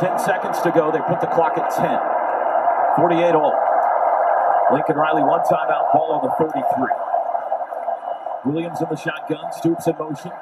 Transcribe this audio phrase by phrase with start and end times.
[0.00, 0.90] 10 seconds to go.
[0.92, 1.86] They put the clock at 10.
[2.96, 3.54] 48 all.
[4.72, 6.62] Lincoln Riley one timeout, ball on the 33.
[8.52, 10.32] Williams in the shotgun, Stoops in motion.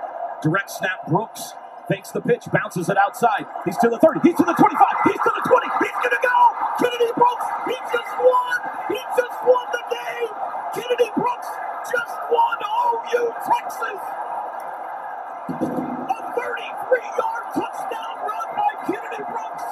[0.43, 1.54] Direct snap, Brooks
[1.88, 3.45] fakes the pitch, bounces it outside.
[3.64, 6.39] He's to the 30, he's to the 25, he's to the 20, he's gonna go!
[6.80, 8.57] Kennedy Brooks, he just won!
[8.89, 10.30] He just won the game!
[10.75, 11.48] Kennedy Brooks
[11.93, 14.00] just won OU Texas!
[16.09, 19.64] A 33 yard touchdown run by Kennedy Brooks!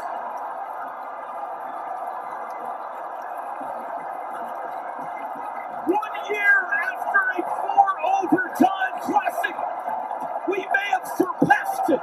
[5.87, 6.59] One year
[6.93, 7.89] after a four
[8.23, 9.57] overtime classic,
[10.49, 12.01] we may have surpassed it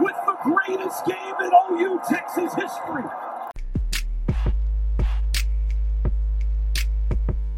[0.00, 3.04] with the greatest game in OU Texas history.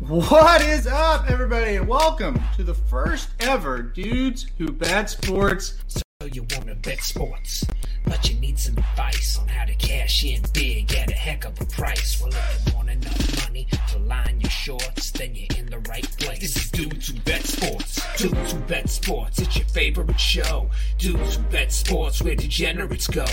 [0.01, 6.02] What is up, everybody, welcome to the first ever Dudes Who Bet Sports.
[6.31, 7.67] You want to bet sports,
[8.05, 11.61] but you need some advice on how to cash in big at a heck of
[11.61, 12.21] a price.
[12.21, 16.07] Well, if you want enough money to line your shorts, then you're in the right
[16.19, 16.39] place.
[16.39, 18.01] This is Dudes Who Bet Sports.
[18.17, 20.71] Dudes Who Bet Sports, it's your favorite show.
[20.97, 23.27] Dudes Who Bet Sports, where degenerates go.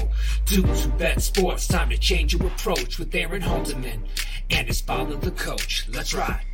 [0.45, 3.99] Dudes Who Bet Sports, time to change your approach with Aaron Halterman
[4.49, 5.87] and his father, the coach.
[5.93, 6.48] Let's ride.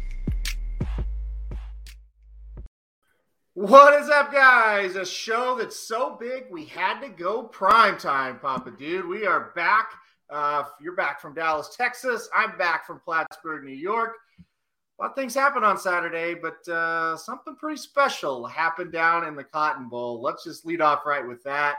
[3.56, 4.98] What is up, guys?
[4.98, 9.08] A show that's so big we had to go prime time, Papa Dude.
[9.08, 9.92] We are back.
[10.30, 12.28] Uh, you're back from Dallas, Texas.
[12.36, 14.18] I'm back from Plattsburgh, New York.
[14.40, 19.38] A lot of things happened on Saturday, but uh, something pretty special happened down in
[19.38, 20.22] the Cotton Bowl.
[20.22, 21.78] Let's just lead off right with that.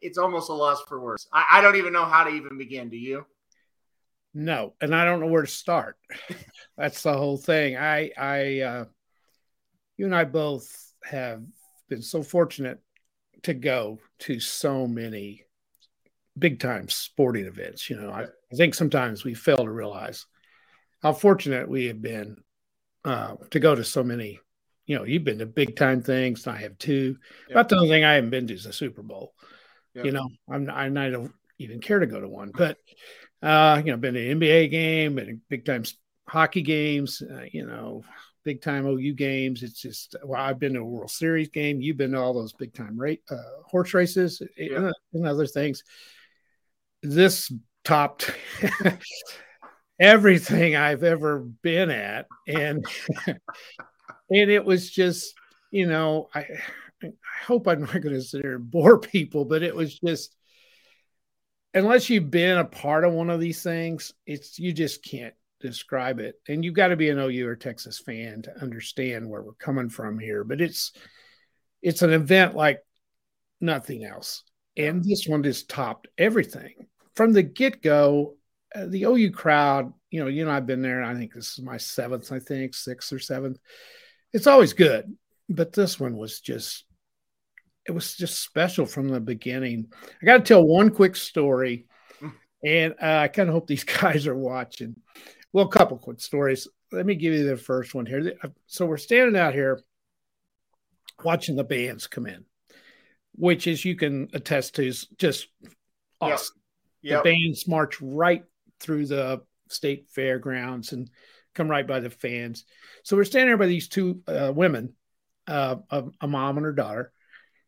[0.00, 1.28] It's almost a loss for words.
[1.30, 2.88] I, I don't even know how to even begin.
[2.88, 3.26] Do you?
[4.32, 5.98] No, and I don't know where to start.
[6.78, 7.76] That's the whole thing.
[7.76, 8.84] I, I, uh,
[10.00, 11.42] you and I both have
[11.90, 12.78] been so fortunate
[13.42, 15.44] to go to so many
[16.38, 17.90] big time sporting events.
[17.90, 20.24] You know, I, I think sometimes we fail to realize
[21.02, 22.38] how fortunate we have been
[23.04, 24.40] uh, to go to so many.
[24.86, 27.18] You know, you've been to big time things, and I have too.
[27.48, 27.52] Yeah.
[27.52, 29.34] About the only thing I haven't been to is the Super Bowl.
[29.92, 30.04] Yeah.
[30.04, 32.78] You know, I'm I don't even care to go to one, but
[33.42, 35.84] uh, you know, been to an NBA game and big time
[36.26, 37.20] hockey games.
[37.22, 38.02] Uh, you know,
[38.44, 39.62] big time OU games.
[39.62, 41.80] It's just well, I've been to a World Series game.
[41.80, 44.76] You've been to all those big time rate uh, horse races Yeah.
[44.86, 45.84] and, and other things.
[47.02, 47.52] This
[47.84, 48.30] topped
[50.00, 52.84] everything I've ever been at, and
[53.26, 53.38] and
[54.30, 55.34] it was just
[55.70, 56.46] you know I
[57.02, 57.12] I
[57.46, 60.34] hope I'm not going to sit here and bore people, but it was just
[61.72, 66.18] unless you've been a part of one of these things, it's you just can't describe
[66.20, 66.36] it.
[66.48, 69.88] And you've got to be an OU or Texas fan to understand where we're coming
[69.88, 70.44] from here.
[70.44, 70.92] But it's
[71.82, 72.80] it's an event like
[73.60, 74.44] nothing else.
[74.76, 76.74] And this one just topped everything
[77.14, 78.36] from the get go.
[78.74, 81.02] Uh, the OU crowd, you know, you know, I've been there.
[81.02, 83.58] I think this is my seventh, I think, sixth or seventh.
[84.32, 85.16] It's always good,
[85.48, 86.84] but this one was just,
[87.86, 89.88] it was just special from the beginning.
[90.22, 91.86] I got to tell one quick story,
[92.64, 94.94] and uh, I kind of hope these guys are watching.
[95.52, 96.68] Well, a couple quick stories.
[96.92, 98.34] Let me give you the first one here.
[98.66, 99.80] So we're standing out here
[101.22, 102.44] watching the bands come in,
[103.34, 105.72] which, as you can attest to, is just Yep.
[106.20, 106.56] awesome.
[107.02, 107.22] Yep.
[107.24, 108.44] The bands march right
[108.78, 111.08] through the state fairgrounds and
[111.54, 112.64] come right by the fans.
[113.04, 114.94] So we're standing there by these two uh, women,
[115.46, 117.12] uh, a, a mom and her daughter,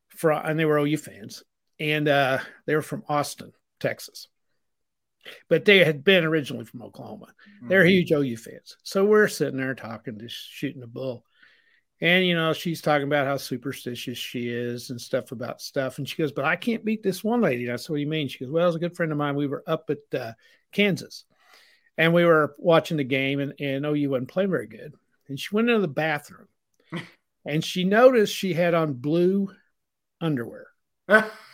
[0.09, 1.42] for, and they were OU fans,
[1.81, 4.28] and uh, they were from Austin, Texas.
[5.49, 7.28] But they had been originally from Oklahoma.
[7.62, 8.77] They're huge OU fans.
[8.83, 11.25] So we're sitting there talking, just shooting the bull.
[12.00, 15.99] And, you know, she's talking about how superstitious she is and stuff about stuff.
[15.99, 17.65] And she goes, But I can't beat this one lady.
[17.65, 18.27] And I said, What do you mean?
[18.27, 19.37] She goes, Well, it's a good friend of mine.
[19.37, 20.33] We were up at uh,
[20.72, 21.25] Kansas
[21.97, 24.94] and we were watching the game, and, and OU wasn't playing very good.
[25.28, 26.49] And she went into the bathroom
[27.44, 29.49] and she noticed she had on blue
[30.21, 30.66] underwear.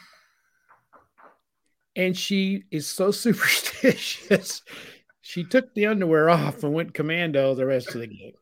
[1.99, 4.63] And she is so superstitious.
[5.21, 8.33] She took the underwear off and went commando the rest of the game.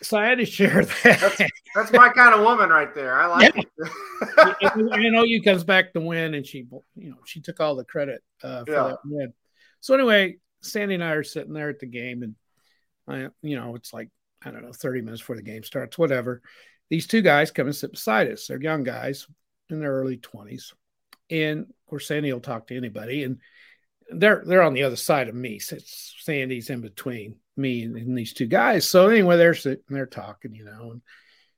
[0.00, 1.50] So I had to share that.
[1.74, 3.14] That's my kind of woman right there.
[3.14, 3.66] I like it.
[4.62, 7.84] and, and OU comes back to win, and she, you know, she took all the
[7.84, 8.82] credit uh, for Yeah.
[8.84, 9.32] that win.
[9.80, 12.34] So anyway, Sandy and I are sitting there at the game, and
[13.08, 14.08] I, you know, it's like
[14.44, 16.42] I don't know, thirty minutes before the game starts, whatever.
[16.90, 18.46] These two guys come and sit beside us.
[18.46, 19.26] They're young guys
[19.68, 20.72] in their early twenties,
[21.30, 23.38] and of course, Sandy will talk to anybody, and
[24.10, 25.58] they're they're on the other side of me.
[25.58, 28.88] So Sandy's in between me and, and these two guys.
[28.88, 31.02] So anyway, they're sitting, they're talking, you know, and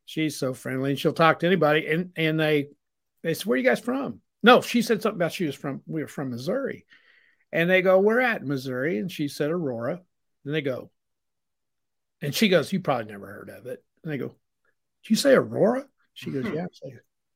[0.05, 2.69] she's so friendly, and she'll talk to anybody, and and they
[3.23, 5.83] they said, "Where are you guys from?" No, she said something about she was from
[5.87, 6.87] we were from Missouri,
[7.53, 10.01] and they go, "We're at Missouri," and she said Aurora.
[10.45, 10.91] And they go,
[12.23, 15.35] and she goes, "You probably never heard of it." And they go, "Did you say
[15.35, 16.55] Aurora?" She goes, hmm.
[16.55, 16.95] "Yeah." Say,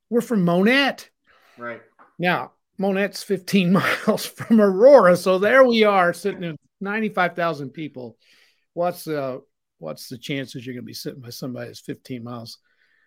[0.09, 1.11] we're from Monett.
[1.59, 1.81] Right.
[2.19, 3.73] Now, Monett's 15
[4.07, 8.17] miles from Aurora, so there we are sitting in 95,000 people.
[8.73, 9.39] What's uh
[9.79, 12.59] what's the chances you're going to be sitting by somebody that's 15 miles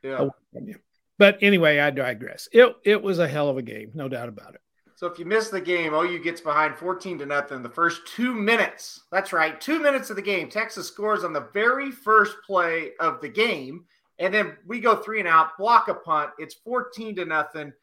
[0.04, 0.18] Yeah.
[0.20, 0.76] away from you?
[1.18, 2.48] But anyway, I digress.
[2.52, 4.62] It it was a hell of a game, no doubt about it.
[4.96, 8.34] So if you miss the game, OU gets behind 14 to nothing the first two
[8.34, 9.04] minutes.
[9.12, 10.50] That's right, two minutes of the game.
[10.50, 13.86] Texas scores on the very first play of the game.
[14.20, 16.32] And then we go three and out, block a punt.
[16.40, 17.74] It's 14 to nothing.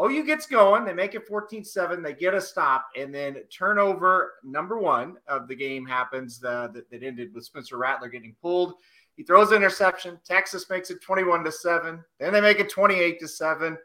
[0.00, 0.84] OU gets going.
[0.84, 2.02] They make it 14 7.
[2.02, 2.88] They get a stop.
[2.96, 7.76] And then turnover number one of the game happens uh, that, that ended with Spencer
[7.76, 8.74] Rattler getting pulled.
[9.16, 10.18] He throws an interception.
[10.24, 12.02] Texas makes it 21 to 7.
[12.18, 13.78] Then they make it 28 to 7.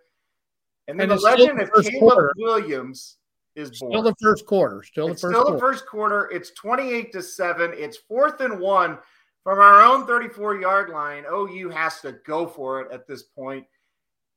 [0.88, 2.34] And then And the legend the of Caleb quarter.
[2.38, 3.18] Williams
[3.56, 3.92] is born.
[3.92, 4.84] Still the first quarter.
[4.84, 5.58] Still the it's first still quarter.
[5.58, 6.30] the first quarter.
[6.32, 7.72] It's 28 to 7.
[7.76, 8.98] It's fourth and one
[9.44, 11.26] from our own 34 yard line.
[11.32, 13.66] OU has to go for it at this point.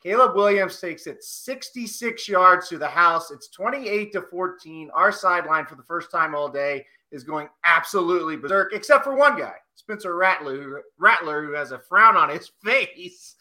[0.02, 3.30] Caleb Williams takes it 66 yards to the house.
[3.30, 4.90] It's 28 to 14.
[4.94, 9.36] Our sideline for the first time all day is going absolutely berserk, except for one
[9.36, 13.36] guy, Spencer Rattler, Rattler, who has a frown on his face.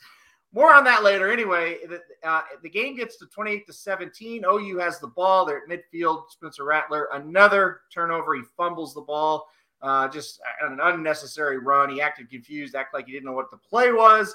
[0.54, 1.32] More on that later.
[1.32, 4.44] Anyway, the, uh, the game gets to 28 to 17.
[4.46, 5.46] OU has the ball.
[5.46, 6.32] They're at midfield.
[6.32, 8.34] Spencer Rattler, another turnover.
[8.34, 9.48] He fumbles the ball.
[9.82, 11.92] Uh, just an unnecessary run.
[11.92, 14.34] He acted confused, acted like he didn't know what the play was.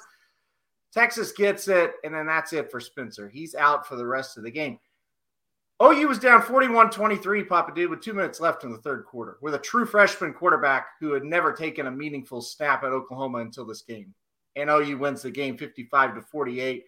[0.92, 3.28] Texas gets it, and then that's it for Spencer.
[3.28, 4.78] He's out for the rest of the game.
[5.82, 9.38] OU was down 41 23, Papa Dude, with two minutes left in the third quarter,
[9.40, 13.66] with a true freshman quarterback who had never taken a meaningful snap at Oklahoma until
[13.66, 14.14] this game.
[14.54, 16.84] And OU wins the game 55 to 48.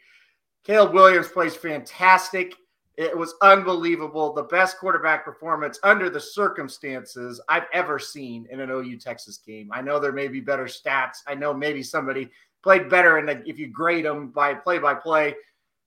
[0.64, 2.54] Caleb Williams plays fantastic.
[2.96, 4.32] It was unbelievable.
[4.32, 9.70] The best quarterback performance under the circumstances I've ever seen in an OU Texas game.
[9.72, 11.18] I know there may be better stats.
[11.26, 12.30] I know maybe somebody
[12.64, 15.36] played better and if you grade them by play by play,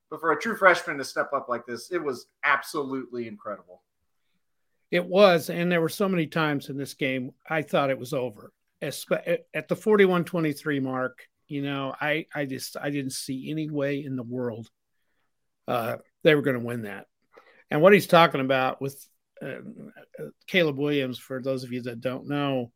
[0.10, 3.84] but for a true freshman to step up like this, it was absolutely incredible.
[4.90, 8.14] It was, and there were so many times in this game I thought it was
[8.14, 8.54] over.
[8.82, 8.94] At
[9.68, 14.24] the 41-23 mark, you know, I I just I didn't see any way in the
[14.24, 14.70] world
[15.68, 17.08] uh, they were going to win that.
[17.70, 19.06] And what he's talking about with
[19.42, 19.58] uh,
[20.48, 22.72] Caleb Williams, for those of you that don't know,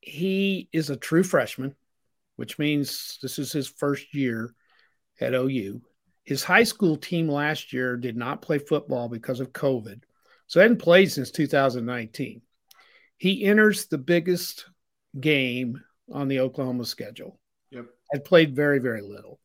[0.00, 1.74] he is a true freshman,
[2.36, 4.54] which means this is his first year
[5.20, 5.80] at OU.
[6.24, 10.02] His high school team last year did not play football because of COVID.
[10.46, 12.42] So hadn't played since 2019.
[13.16, 14.66] He enters the biggest
[15.18, 15.80] game
[16.12, 17.38] on the Oklahoma schedule.
[17.70, 17.86] Yep.
[18.12, 19.40] Had played very, very little.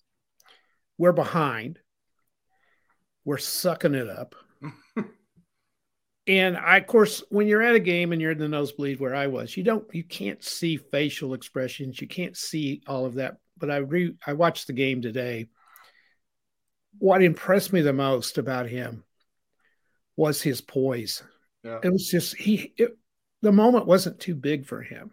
[0.97, 1.79] We're behind.
[3.23, 4.35] We're sucking it up.
[6.29, 9.15] and I, of course, when you're at a game and you're in the nosebleed where
[9.15, 11.99] I was, you don't, you can't see facial expressions.
[11.99, 13.37] You can't see all of that.
[13.57, 15.47] But I re, I watched the game today.
[16.99, 19.03] What impressed me the most about him
[20.15, 21.23] was his poise.
[21.63, 21.79] Yeah.
[21.83, 22.73] It was just he.
[22.77, 22.95] It,
[23.41, 25.11] the moment wasn't too big for him,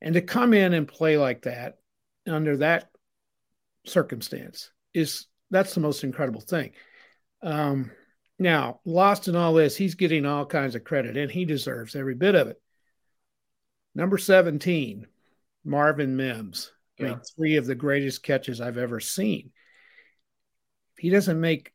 [0.00, 1.76] and to come in and play like that
[2.26, 2.88] under that
[3.84, 6.72] circumstance is that's the most incredible thing.
[7.42, 7.90] Um,
[8.38, 12.14] now, lost in all this, he's getting all kinds of credit, and he deserves every
[12.14, 12.60] bit of it.
[13.94, 15.06] Number 17,
[15.64, 17.08] Marvin Mims Yeah.
[17.08, 19.52] made three of the greatest catches I've ever seen.
[20.96, 21.72] If he doesn't make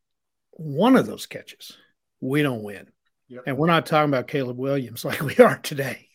[0.52, 1.78] one of those catches,
[2.20, 2.88] we don't win.
[3.30, 3.44] Yep.
[3.48, 6.10] And we're not talking about Caleb Williams like we are today.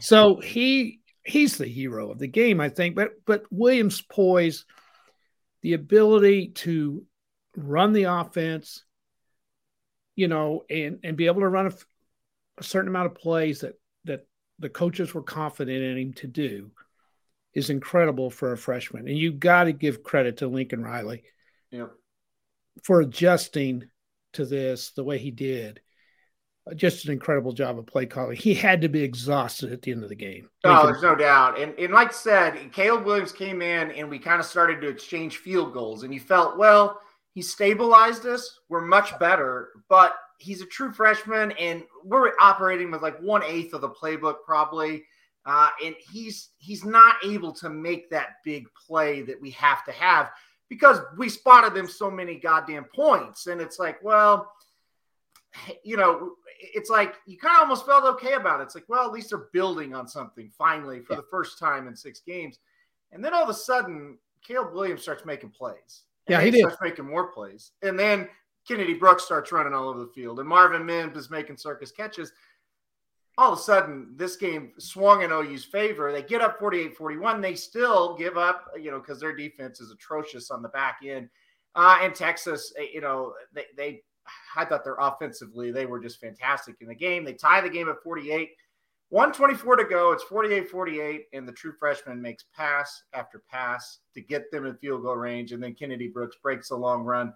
[0.00, 2.94] So he he's the hero of the game, I think.
[2.94, 4.64] But but Williams' poise,
[5.62, 7.04] the ability to
[7.56, 8.84] run the offense,
[10.18, 11.72] you know, and and be able to run a,
[12.58, 14.26] a certain amount of plays that that
[14.58, 16.72] the coaches were confident in him to do
[17.54, 19.06] is incredible for a freshman.
[19.06, 21.22] And you got to give credit to Lincoln Riley
[21.70, 21.92] Yep.
[22.82, 23.84] for adjusting
[24.32, 25.80] to this the way he did.
[26.68, 28.36] Uh, just an incredible job of play calling.
[28.36, 30.50] He had to be exhausted at the end of the game.
[30.64, 31.60] Oh, Lincoln- there's no doubt.
[31.60, 34.88] And and like I said, Caleb Williams came in and we kind of started to
[34.88, 36.02] exchange field goals.
[36.02, 37.00] And you felt, well,
[37.38, 38.58] he stabilized us.
[38.68, 43.74] We're much better, but he's a true freshman and we're operating with like one eighth
[43.74, 45.04] of the playbook probably.
[45.46, 49.92] Uh, and he's he's not able to make that big play that we have to
[49.92, 50.32] have
[50.68, 53.46] because we spotted them so many goddamn points.
[53.46, 54.50] And it's like, well,
[55.84, 56.32] you know,
[56.74, 58.64] it's like you kind of almost felt okay about it.
[58.64, 61.20] It's like, well, at least they're building on something finally for Yeah.
[61.20, 62.58] the first time in six games.
[63.12, 66.02] And then all of a sudden, Caleb Williams starts making plays.
[66.28, 66.60] Yeah, he did.
[66.60, 67.72] starts making more plays.
[67.82, 68.28] And then
[68.66, 72.32] Kennedy Brooks starts running all over the field, and Marvin Mims is making circus catches.
[73.38, 76.12] All of a sudden, this game swung in OU's favor.
[76.12, 77.40] They get up 48 41.
[77.40, 81.28] They still give up, you know, because their defense is atrocious on the back end.
[81.74, 84.02] Uh, and Texas, eh, you know, they, they,
[84.56, 87.24] I thought they're offensively, they were just fantastic in the game.
[87.24, 88.50] They tie the game at 48.
[89.10, 90.12] 124 to go.
[90.12, 91.26] It's 48 48.
[91.32, 95.52] And the true freshman makes pass after pass to get them in field goal range.
[95.52, 97.32] And then Kennedy Brooks breaks a long run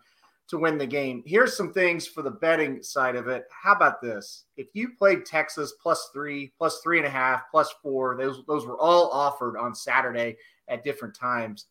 [0.48, 1.22] to win the game.
[1.24, 3.46] Here's some things for the betting side of it.
[3.50, 4.44] How about this?
[4.56, 8.66] If you played Texas plus three, plus three and a half, plus four, those, those
[8.66, 10.36] were all offered on Saturday
[10.68, 11.66] at different times.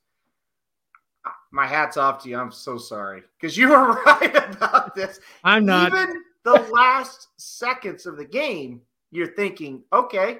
[1.51, 2.39] My hat's off to you.
[2.39, 5.20] I'm so sorry because you were right about this.
[5.43, 5.93] I'm not.
[5.93, 8.81] Even the last seconds of the game,
[9.12, 10.39] you're thinking, okay,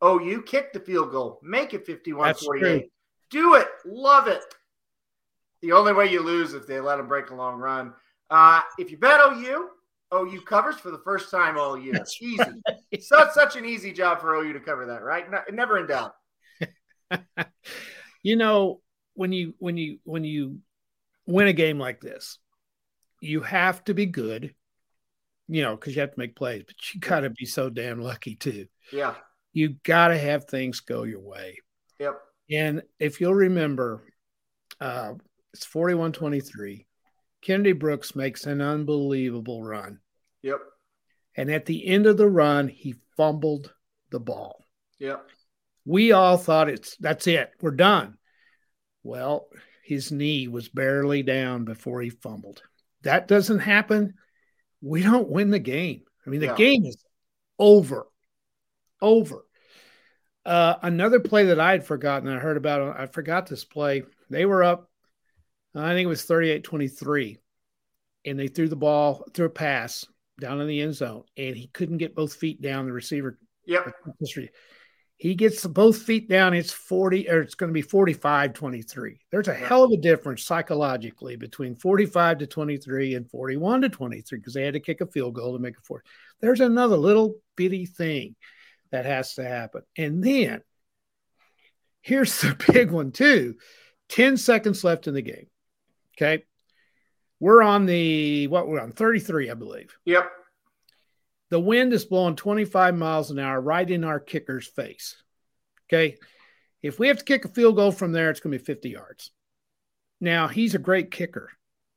[0.00, 2.90] oh, you kick the field goal, make it 51 48.
[3.30, 3.68] Do it.
[3.84, 4.42] Love it.
[5.62, 7.92] The only way you lose if they let them break a long run.
[8.30, 9.68] Uh, if you bet OU,
[10.14, 11.94] OU covers for the first time all year.
[11.94, 12.62] That's easy.
[13.00, 15.30] So it's such an easy job for OU to cover that, right?
[15.30, 16.14] No, never in doubt.
[18.22, 18.80] you know
[19.14, 20.58] when you when you when you
[21.26, 22.38] win a game like this
[23.20, 24.54] you have to be good
[25.48, 28.00] you know because you have to make plays but you got to be so damn
[28.00, 29.14] lucky too Yeah.
[29.52, 31.58] you got to have things go your way
[31.98, 32.18] Yep.
[32.50, 34.02] and if you'll remember
[34.80, 35.14] uh
[35.54, 36.86] it's 41-23
[37.42, 40.00] kennedy brooks makes an unbelievable run
[40.42, 40.60] Yep.
[41.36, 43.72] and at the end of the run he fumbled
[44.10, 44.64] the ball
[44.98, 45.26] Yep.
[45.84, 48.18] we all thought it's that's it we're done
[49.02, 49.48] well
[49.84, 52.60] his knee was barely down before he fumbled
[53.02, 54.14] that doesn't happen
[54.80, 56.02] we don't win the game.
[56.26, 56.54] I mean the Yeah.
[56.56, 56.96] game is
[57.58, 58.06] over
[59.00, 59.44] over.
[60.44, 64.04] Uh, another play that i had forgotten i heard about i forgot this play.
[64.30, 64.88] They were up
[65.74, 67.38] i think it was 38-23
[68.24, 70.06] and they threw the ball threw a pass
[70.40, 73.38] down in the end zone and he couldn't get both feet down the receiver.
[73.66, 73.92] Yep.
[75.18, 76.52] He gets both feet down.
[76.52, 79.18] It's 40 or it's going to be 45 23.
[79.30, 84.38] There's a hell of a difference psychologically between 45 to 23 and 41 to 23
[84.38, 86.04] because they had to kick a field goal to make it four.
[86.40, 88.36] There's another little bitty thing
[88.90, 89.82] that has to happen.
[89.96, 90.60] And then
[92.02, 93.56] here's the big one, too
[94.10, 95.46] 10 seconds left in the game.
[96.16, 96.44] Okay.
[97.40, 100.30] We're on the what we're on 33, I believe Yep.
[101.50, 105.22] The wind is blowing 25 miles an hour right in our kicker's face.
[105.88, 106.16] Okay.
[106.82, 108.90] If we have to kick a field goal from there, it's going to be 50
[108.90, 109.30] yards.
[110.20, 111.50] Now, he's a great kicker,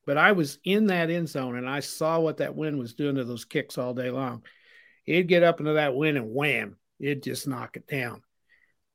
[0.06, 3.16] but I was in that end zone and I saw what that wind was doing
[3.16, 4.44] to those kicks all day long.
[5.06, 8.22] It'd get up into that wind and wham, it'd just knock it down.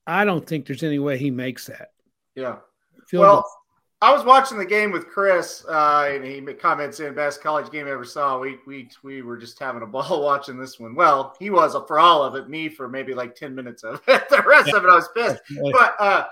[0.06, 1.88] I don't think there's any way he makes that.
[2.34, 2.58] Yeah.
[3.08, 3.50] Field well, goal.
[4.04, 7.72] I was watching the game with Chris, uh, and he made comments in best college
[7.72, 8.38] game I ever saw.
[8.38, 10.94] We we we were just having a ball watching this one.
[10.94, 12.50] Well, he was a for all of it.
[12.50, 14.28] Me for maybe like ten minutes of it.
[14.30, 15.40] the rest of it, I was pissed.
[15.72, 16.24] But uh,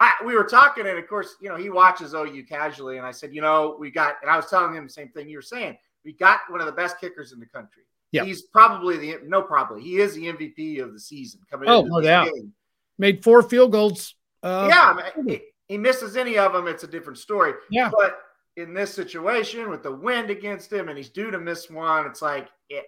[0.00, 3.12] I, we were talking, and of course, you know, he watches OU casually, and I
[3.12, 5.42] said, you know, we got, and I was telling him the same thing you were
[5.42, 5.78] saying.
[6.04, 7.84] We got one of the best kickers in the country.
[8.10, 8.24] Yeah.
[8.24, 11.68] He's probably the no, probably he is the MVP of the season coming.
[11.68, 12.32] Oh, no doubt.
[12.34, 12.52] game.
[12.98, 14.16] Made four field goals.
[14.42, 15.40] Uh, yeah, I mean, he,
[15.72, 17.54] he misses any of them, it's a different story.
[17.70, 17.90] Yeah.
[17.90, 18.18] But
[18.58, 22.20] in this situation with the wind against him and he's due to miss one, it's
[22.20, 22.84] like it,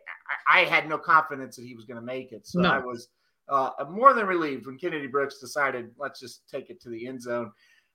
[0.47, 2.47] I, I had no confidence that he was going to make it.
[2.47, 2.71] So No.
[2.71, 3.09] I was
[3.49, 7.23] uh, more than relieved when Kennedy Brooks decided, let's just take it to the end
[7.23, 7.53] zone.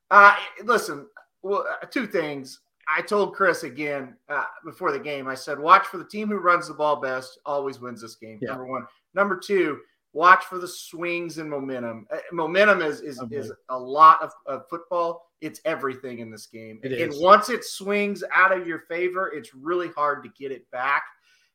[0.10, 1.06] Uh, listen,
[1.44, 2.62] well, uh, two things.
[2.88, 6.38] I told Chris again uh, before the game, I said, watch for the team who
[6.40, 8.40] runs the ball best always wins this game.
[8.42, 8.50] Yeah.
[8.50, 8.88] Number one.
[9.14, 9.82] Number two,
[10.14, 12.08] watch for the swings and momentum.
[12.12, 13.36] Uh, momentum is is, Okay.
[13.36, 15.26] is a lot of, of football.
[15.42, 16.80] It's everything in this game.
[16.84, 17.20] It and is.
[17.22, 21.04] once it swings out of your favor, it's really hard to get it back.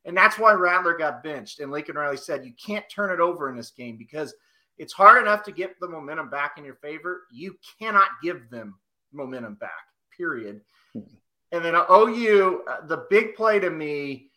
[0.06, 1.60] And that's why Rattler got benched.
[1.60, 4.34] And Lincoln Riley said, you can't turn it over in this game because
[4.76, 7.22] it's hard enough to get the momentum back in your favor.
[7.32, 8.74] You cannot give them
[9.12, 9.70] momentum back,
[10.16, 10.60] period.
[10.94, 14.30] And then OU, uh, the big play to me,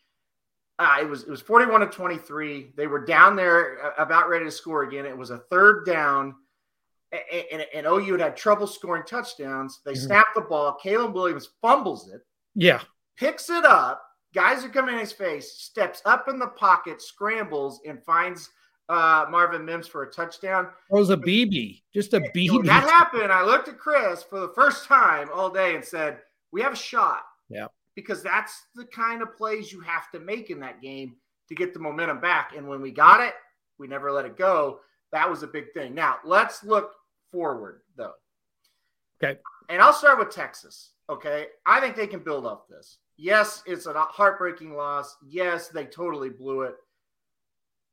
[0.78, 2.72] uh, it was it was 41 to 23.
[2.76, 5.06] They were down there uh, about ready to score again.
[5.06, 6.34] It was a third down.
[7.10, 9.80] And, and, and OU had had trouble scoring touchdowns.
[9.84, 10.04] They Mhm.
[10.06, 10.74] snapped the ball.
[10.74, 12.20] Caleb Williams fumbles it,
[12.54, 12.82] Yeah.
[13.16, 14.04] picks it up.
[14.34, 18.50] Guys are coming in his face, steps up in the pocket, scrambles, and finds
[18.90, 20.66] uh, Marvin Mims for a touchdown.
[20.90, 21.82] It was a BB.
[21.94, 22.64] Just a When BB.
[22.66, 26.62] that happened, I looked at Chris for the first time all day and said, "We
[26.62, 27.66] have a shot." Yeah.
[27.98, 31.16] Because that's the kind of plays you have to make in that game
[31.48, 32.52] to get the momentum back.
[32.56, 33.34] And when we got it,
[33.76, 34.78] we never let it go.
[35.10, 35.96] That was a big thing.
[35.96, 36.92] Now let's look
[37.32, 38.12] forward, though.
[39.20, 39.40] Okay.
[39.68, 40.92] And I'll start with Texas.
[41.10, 41.46] Okay.
[41.66, 42.98] I think they can build off this.
[43.16, 45.16] Yes, it's a heartbreaking loss.
[45.26, 46.76] Yes, they totally blew it.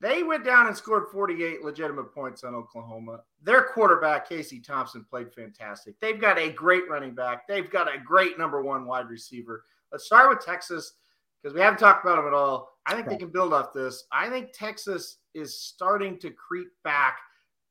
[0.01, 3.21] They went down and scored 48 legitimate points on Oklahoma.
[3.41, 5.99] Their quarterback, Casey Thompson, played fantastic.
[5.99, 7.47] They've got a great running back.
[7.47, 9.63] They've got a great number one wide receiver.
[9.95, 10.91] Let's start with Texas
[11.41, 12.67] because we haven't talked about them at all.
[12.85, 14.03] I think they can build off this.
[14.11, 17.19] I think Texas is starting to creep back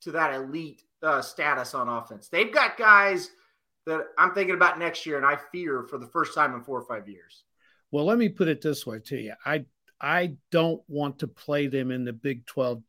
[0.01, 2.29] to that elite uh, status on offense.
[2.29, 3.29] They've got guys
[3.85, 6.81] that I'm thinking about next year, and I fear for the first time in four
[6.81, 7.45] or five years.
[7.91, 9.35] Well, let me put it this way to you.
[9.45, 9.67] I
[10.01, 12.83] I don't want to play them in the Big 12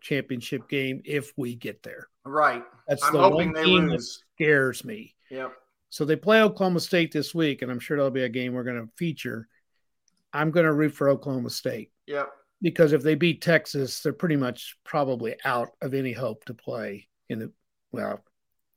[0.00, 2.08] championship game if we get there.
[2.24, 2.64] Right.
[2.88, 5.14] That's I'm the hoping one they team that scares me.
[5.28, 5.52] Yep.
[5.90, 8.64] So they play Oklahoma State this week, and I'm sure that'll be a game we're
[8.64, 9.48] going to feature.
[10.32, 12.28] I'm going to root for Oklahoma State Yep.
[12.62, 17.08] because if they beat Texas, they're pretty much probably out of any hope to play
[17.28, 17.52] in the.
[17.92, 18.24] Well,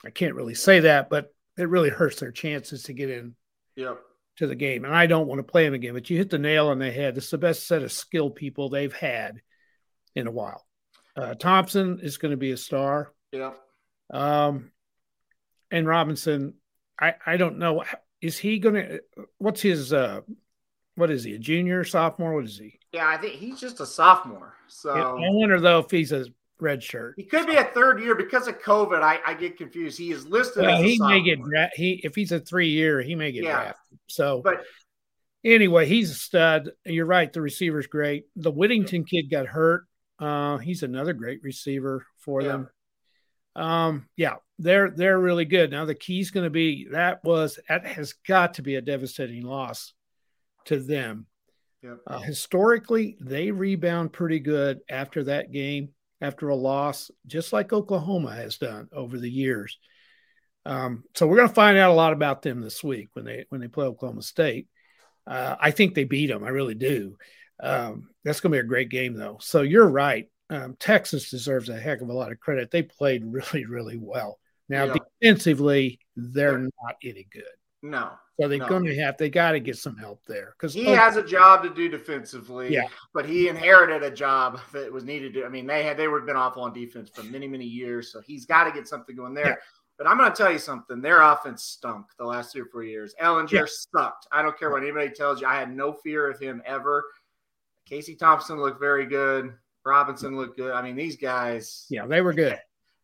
[0.03, 3.35] I can't really say that, but it really hurts their chances to get in
[3.75, 3.99] Yep.
[4.37, 4.83] to the game.
[4.83, 6.91] And I don't want to play them again, but you hit the nail on the
[6.91, 7.15] head.
[7.15, 9.39] It's the best set of skill people they've had
[10.15, 10.65] in a while.
[11.15, 13.13] Uh, Thompson is going to be a star.
[13.33, 13.55] Yep.
[14.11, 14.71] Um,
[15.69, 16.55] and Robinson,
[16.99, 17.83] I, I don't know.
[18.21, 19.01] Is he going to,
[19.37, 20.21] what's his, uh,
[20.95, 22.35] what is he, a junior, sophomore?
[22.35, 22.79] What is he?
[22.91, 24.53] Yeah, I think he's just a sophomore.
[24.67, 26.25] So I wonder though if he's a
[26.59, 27.15] red shirt.
[27.17, 29.01] he could be a third year because of COVID.
[29.01, 29.97] I, I get confused.
[29.97, 32.69] He is listed Well, as a he may get dra- he if he's a three
[32.69, 33.55] year, he may get Yeah.
[33.63, 33.99] drafted.
[34.07, 34.63] So, But
[35.43, 36.71] anyway, he's a stud.
[36.85, 37.33] You're right.
[37.33, 38.25] The receiver's great.
[38.35, 39.85] The Whittington kid got hurt.
[40.19, 42.47] Uh, he's another great receiver for Yeah.
[42.49, 42.69] them.
[43.55, 45.71] Um, yeah, they're they're really good.
[45.71, 49.43] Now the key's going to be that was that has got to be a devastating
[49.43, 49.93] loss
[50.65, 51.27] to them.
[51.83, 51.97] Yep.
[52.07, 55.89] Uh, historically, they rebound pretty good after that game,
[56.21, 59.77] after a loss, just like Oklahoma has done over the years.
[60.65, 63.45] Um, so we're going to find out a lot about them this week when they
[63.49, 64.67] when they play Oklahoma State.
[65.27, 66.43] Uh, I think they beat them.
[66.43, 67.17] I really do.
[67.61, 69.37] Um, that's going to be a great game, though.
[69.41, 70.29] So you're right.
[70.53, 72.69] Um, Texas deserves a heck of a lot of credit.
[72.69, 74.39] They played really, really well.
[74.69, 74.95] Now Yeah.
[75.21, 77.43] defensively, they're not any good.
[77.81, 78.67] no, So they're No.
[78.69, 81.63] going to have they got to get some help there because he has a job
[81.63, 82.71] to do defensively.
[82.71, 82.87] Yeah.
[83.13, 85.43] but he inherited a job that was needed to.
[85.45, 88.21] I mean, they had they were been awful on defense for many many years, so
[88.21, 89.47] he's got to get something going there.
[89.47, 89.55] Yeah.
[89.97, 91.01] But I'm going to tell you something.
[91.01, 93.13] Their offense stunk the last three or four years.
[93.21, 93.65] Ehlinger Yeah.
[93.67, 94.27] sucked.
[94.31, 95.47] I don't care what anybody tells you.
[95.47, 97.03] I had no fear of him ever.
[97.85, 99.53] Casey Thompson looked very good.
[99.85, 100.73] Robinson looked good.
[100.73, 102.57] I mean, these guys, yeah, they were good.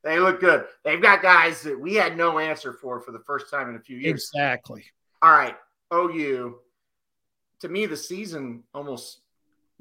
[0.03, 0.65] they look good.
[0.83, 3.79] They've got guys that we had no answer for for the first time in a
[3.79, 4.31] few years.
[4.33, 4.85] Exactly.
[5.21, 5.55] All right,
[5.93, 6.59] OU.
[7.61, 9.21] To me, the season almost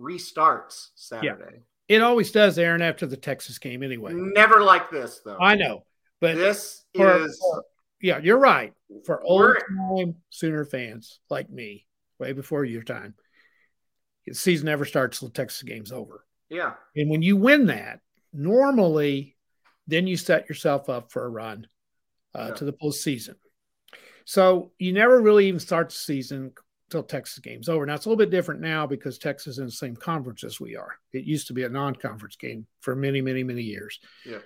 [0.01, 1.63] restarts Saturday.
[1.89, 4.13] It always does, Aaron, after the Texas game anyway.
[4.15, 5.39] Never like this though.
[5.41, 5.85] I know,
[6.21, 7.65] but this for- is for-
[8.01, 8.75] yeah, you're right.
[9.05, 11.87] For old time Sooner fans like me,
[12.19, 13.15] way before your time,
[14.27, 16.25] the season never starts till the Texas game's over.
[16.51, 18.01] Yeah, And when you win that,
[18.33, 19.37] normally,
[19.87, 21.67] then you set yourself up for a run
[22.35, 22.55] uh, Yeah.
[22.55, 23.35] to the postseason.
[24.25, 26.53] So you never really even start the season
[26.91, 27.85] till Texas game's over.
[27.87, 30.61] Now it's a little bit different now because Texas is in the same conference as
[30.61, 30.97] we are.
[31.13, 33.99] It used to be a non-conference game for many, many, many years.
[34.27, 34.39] Yeah.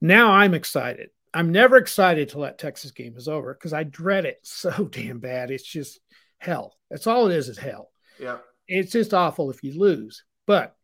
[0.00, 1.10] Now I'm excited.
[1.34, 5.18] I'm never excited till that Texas game is over because I dread it so damn
[5.18, 5.50] bad.
[5.50, 6.00] It's just
[6.38, 6.76] hell.
[6.90, 7.48] That's all it is.
[7.48, 8.38] Is hell yeah.
[8.68, 10.22] it's just awful if you lose.
[10.46, 10.75] But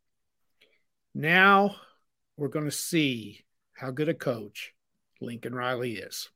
[1.15, 1.77] now
[2.37, 3.45] we're going to see
[3.75, 4.73] how good a coach
[5.21, 6.29] Lincoln Riley is.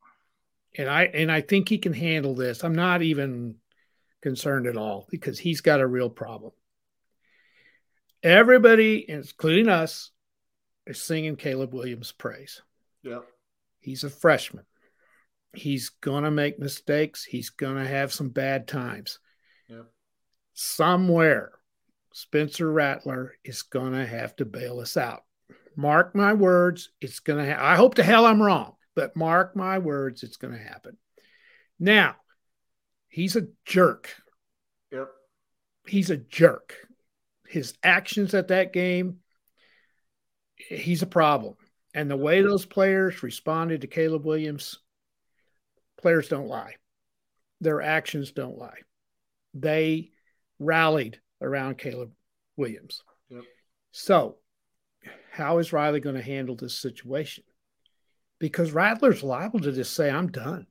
[0.77, 2.63] And I and I think he can handle this.
[2.63, 3.57] I'm not even
[4.23, 6.53] concerned at all because he's got a real problem.
[8.23, 10.11] Everybody, including us,
[10.87, 12.63] is singing Caleb Williams' praise.
[13.03, 13.21] Yeah.
[13.81, 14.65] He's a freshman.
[15.55, 17.25] He's going to make mistakes.
[17.25, 19.21] He's going to have some bad times.
[19.69, 19.83] Yeah.
[20.55, 21.53] Somewhere,
[22.17, 25.25] Spencer Rattler is going to have to bail us out.
[25.77, 29.55] Mark my words, it's going to ha- I hope to hell I'm wrong, but mark
[29.55, 30.97] my words, it's going to happen.
[31.79, 32.17] Now,
[33.11, 34.15] he's a jerk.
[34.93, 35.09] Yep.
[35.89, 36.77] He's a jerk.
[37.49, 39.19] His actions at that game,
[40.57, 41.57] he's a problem.
[41.93, 44.79] And the way those players responded to Caleb Williams,
[46.01, 46.77] players don't lie.
[47.61, 48.79] Their actions don't lie.
[49.53, 50.13] They
[50.59, 52.13] rallied around Caleb
[52.57, 53.03] Williams.
[53.29, 53.43] Yep.
[53.93, 54.37] So,
[55.31, 57.45] how is Riley going to handle this situation?
[58.39, 60.67] Because Rattler's liable to just say, I'm done.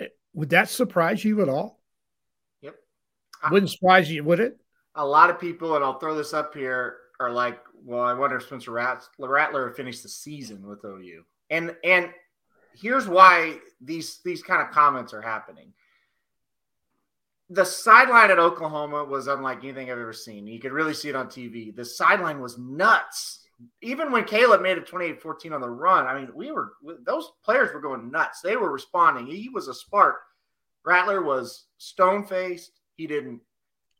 [0.00, 1.80] Eh, would that surprise you at all?
[2.62, 2.76] Yep.
[3.50, 4.58] Wouldn't surprise you, would it?
[4.94, 8.36] A lot of people, and I'll throw this up here, are like, "Well, I wonder
[8.36, 12.12] if Spencer Rat- Rattler will finish the season with OU." And and
[12.74, 15.72] here's why these these kind of comments are happening.
[17.50, 20.46] The sideline at Oklahoma was unlike anything I've ever seen.
[20.46, 21.74] You could really see it on TV.
[21.74, 23.44] The sideline was nuts.
[23.82, 27.30] Even when Caleb made it 28 14 on the run, I mean, we were, those
[27.44, 28.40] players were going nuts.
[28.40, 29.26] They were responding.
[29.26, 30.16] He was a spark.
[30.84, 32.70] Rattler was stone faced.
[32.96, 33.40] He didn't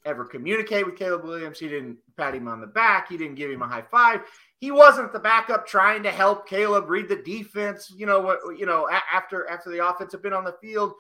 [0.05, 1.59] ever communicate with Caleb Williams.
[1.59, 3.09] He didn't pat him on the back.
[3.09, 4.21] He didn't give him a high five.
[4.59, 7.93] He wasn't the backup trying to help Caleb read the defense.
[7.95, 8.39] You know what?
[8.59, 10.95] You know after after the offense had been on the field,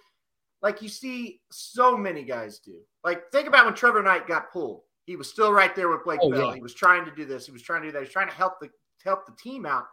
[0.63, 2.79] like you see so many guys do.
[3.05, 4.83] Like think about when Trevor Knight got pulled.
[5.07, 6.49] He was still right there with Blake oh, Bell.
[6.49, 6.55] Yeah.
[6.55, 7.47] He was trying to do this.
[7.47, 7.99] He was trying to do that.
[7.99, 8.69] He was trying to help the
[9.05, 9.87] help the team out.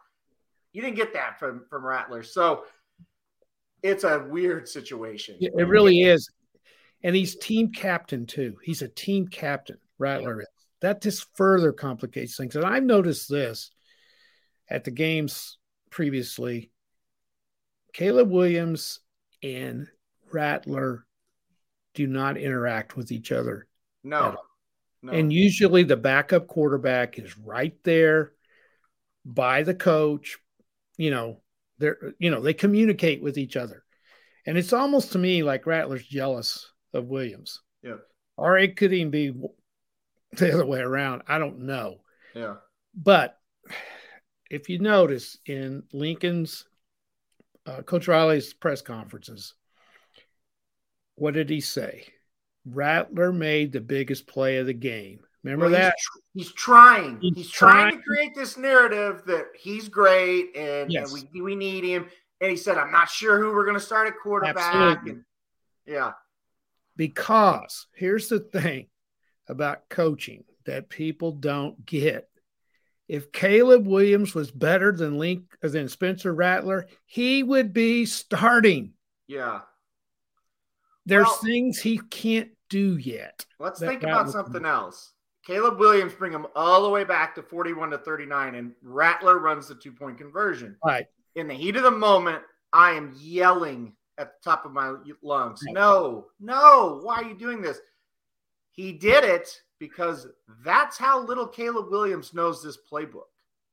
[0.73, 2.23] You didn't get that from from Rattler.
[2.23, 2.65] So
[3.82, 5.38] it's a weird situation.
[5.39, 6.30] It really is.
[7.04, 8.58] And he's team captain too.
[8.63, 10.47] He's a team captain, Rattler is.
[10.82, 12.56] That just further complicates things.
[12.56, 13.71] And I've noticed this
[14.69, 15.58] at the games
[15.91, 16.71] previously.
[17.93, 18.99] Caleb Williams
[19.43, 19.88] and
[20.36, 21.06] Rattler
[21.95, 23.67] do not interact with each other.
[24.04, 24.36] No.
[25.02, 25.13] no.
[25.13, 28.34] And usually the backup quarterback is right there
[29.26, 30.38] by the coach.
[30.98, 31.41] You know,
[31.80, 33.84] they're you know, they communicate with each other.
[34.45, 37.62] And it's almost to me like Rattler's jealous of Williams.
[37.82, 37.98] Yeah.
[38.38, 39.34] Or it could even be
[40.34, 41.24] the other way around.
[41.28, 42.02] I don't know.
[42.36, 42.56] Yeah.
[42.93, 43.38] But
[44.50, 46.65] if you notice in Lincoln's
[47.65, 49.56] uh, Coach Riley's press conferences,
[51.15, 52.06] what did he say?
[52.65, 55.19] Rattler made the biggest play of the game.
[55.43, 55.95] Remember well, that?
[56.34, 57.19] He's, he's trying.
[57.21, 57.91] He's, he's trying.
[57.91, 57.97] trying.
[57.97, 61.13] to create this narrative that he's great and, yes.
[61.13, 62.08] and, we, we need him.
[62.41, 65.08] And he said, I'm not sure who we're going to start at quarterback.
[65.08, 65.23] And,
[65.86, 66.13] yeah.
[66.97, 68.88] Because here's the thing
[69.47, 72.28] about coaching that people don't get.
[73.08, 78.93] If Caleb Williams was better than Link than Spencer Rattler, he would be starting.
[79.28, 79.60] Yeah.
[81.06, 83.46] There's well, things he can't do yet.
[83.60, 85.13] Let's think about something else.
[85.46, 89.68] Caleb Williams bring him all the way back to 41 to 39, and Rattler runs
[89.68, 90.76] the two point conversion.
[90.84, 91.06] Right.
[91.36, 92.41] In the heat of the moment,
[92.74, 95.62] I am yelling at the top of my lungs.
[95.68, 97.80] No, no, why are you doing this?
[98.72, 100.28] He did it because
[100.63, 103.28] that's how little Caleb Williams knows this playbook.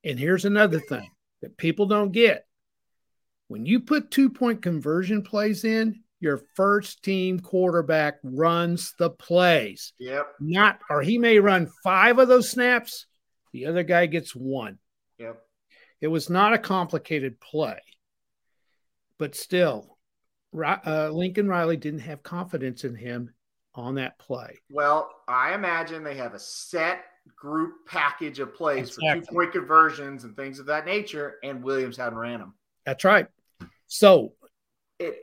[0.05, 2.47] And here's another thing that people don't get.
[3.49, 9.93] When you put two point conversion plays in, your first team quarterback runs the plays.
[9.99, 10.27] Yep.
[10.39, 13.07] Not, or he may run five of those snaps,
[13.53, 14.79] the other guy gets one.
[15.19, 15.43] Yep.
[16.01, 17.81] It was not a complicated play,
[19.19, 19.99] but still,
[20.57, 23.35] uh, Lincoln Riley didn't have confidence in him
[23.75, 24.61] on that play.
[24.71, 27.01] Well, I imagine they have a set
[27.37, 29.21] group package of plays exactly.
[29.21, 32.55] for two point conversions and things of that nature, and Williams hadn't ran them.
[32.87, 33.27] That's right.
[33.89, 34.35] So
[35.01, 35.17] it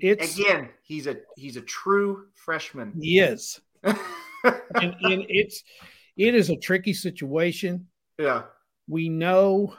[0.00, 2.94] it's again, he's a he's a true freshman.
[3.00, 3.60] He is.
[3.84, 3.96] and,
[4.74, 5.62] and it's
[6.16, 7.86] it is a tricky situation.
[8.18, 8.42] Yeah.
[8.88, 9.74] We know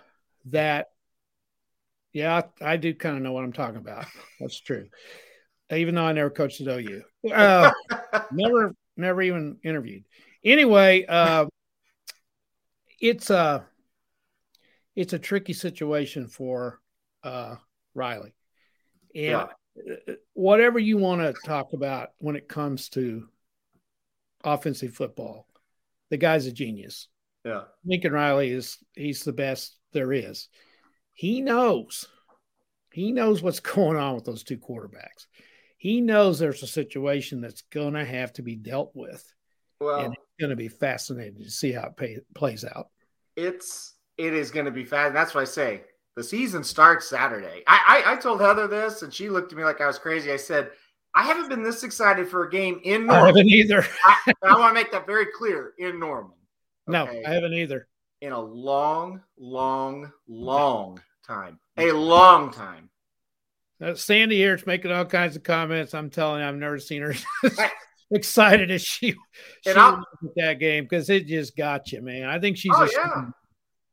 [0.46, 0.88] that
[2.14, 4.06] yeah, I do kind of know what I'm talking about.
[4.40, 4.88] That's true.
[5.72, 7.04] Even though I never coached at OU.
[7.32, 7.72] Uh,
[8.32, 10.06] never never even interviewed.
[10.44, 11.46] Anyway, uh,
[13.00, 13.66] it's a
[14.96, 16.80] it's a tricky situation for
[17.24, 17.56] uh,
[17.94, 18.34] Riley.
[19.14, 19.48] And yeah
[20.34, 23.28] whatever you want to talk about when it comes to
[24.44, 25.48] offensive football,
[26.10, 27.08] the guy's a genius.
[27.46, 27.64] Yeah.
[27.86, 30.50] Lincoln Riley is he's the best there is.
[31.14, 32.08] He knows.
[32.92, 35.28] He knows what's going on with those two quarterbacks.
[35.78, 39.24] He knows there's a situation that's going to have to be dealt with.
[39.80, 42.90] Well, and it's going to be fascinating to see how it pay, plays out.
[43.38, 45.14] It's it is going to be fast.
[45.14, 45.84] That's what I say.
[46.20, 47.64] The season starts Saturday.
[47.66, 50.34] I, I, I told Heather this, and she looked at me like I was crazy.
[50.34, 50.70] I said,
[51.16, 53.24] I haven't been this excited for a game in Norman.
[53.24, 53.86] I haven't either.
[54.06, 56.34] I, I want to make that very clear in Norman.
[56.90, 57.22] Okay?
[57.22, 57.88] No, I haven't either.
[58.20, 61.58] In a long, long, long time.
[61.78, 62.90] A long time.
[63.80, 65.94] Now, Sandy here is making all kinds of comments.
[65.94, 67.16] I'm telling you, I've never seen her
[68.12, 69.16] excited as she,
[69.64, 69.78] she was
[70.26, 72.26] at that game because it just got you, man.
[72.26, 72.74] I think she's.
[72.76, 73.26] Oh yeah.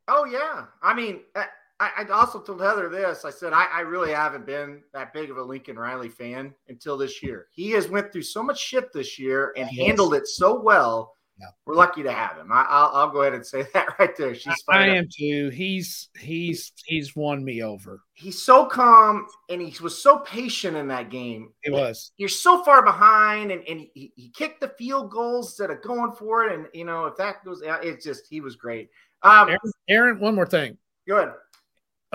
[0.08, 0.64] Oh yeah.
[0.82, 1.44] I mean, uh,
[1.78, 3.24] I, I, also told Heather this.
[3.24, 6.96] I said I, I, really haven't been that big of a Lincoln Riley fan until
[6.96, 7.48] this year.
[7.52, 9.86] He has went through so much shit this year and yes.
[9.86, 11.12] handled it so well.
[11.38, 11.48] Yeah.
[11.66, 12.48] We're lucky to have him.
[12.50, 14.34] I, will go ahead and say that right there.
[14.34, 14.54] She's.
[14.70, 15.50] I am too.
[15.50, 18.00] He's he's he's won me over.
[18.14, 21.52] He's so calm and he was so patient in that game.
[21.62, 22.12] He was.
[22.16, 26.12] You're so far behind, and, and he, he kicked the field goals instead of going
[26.12, 26.54] for it.
[26.54, 28.88] And you know if that goes, out, it's just he was great.
[29.22, 30.78] Um, Aaron, Aaron one more thing.
[31.06, 31.32] Good.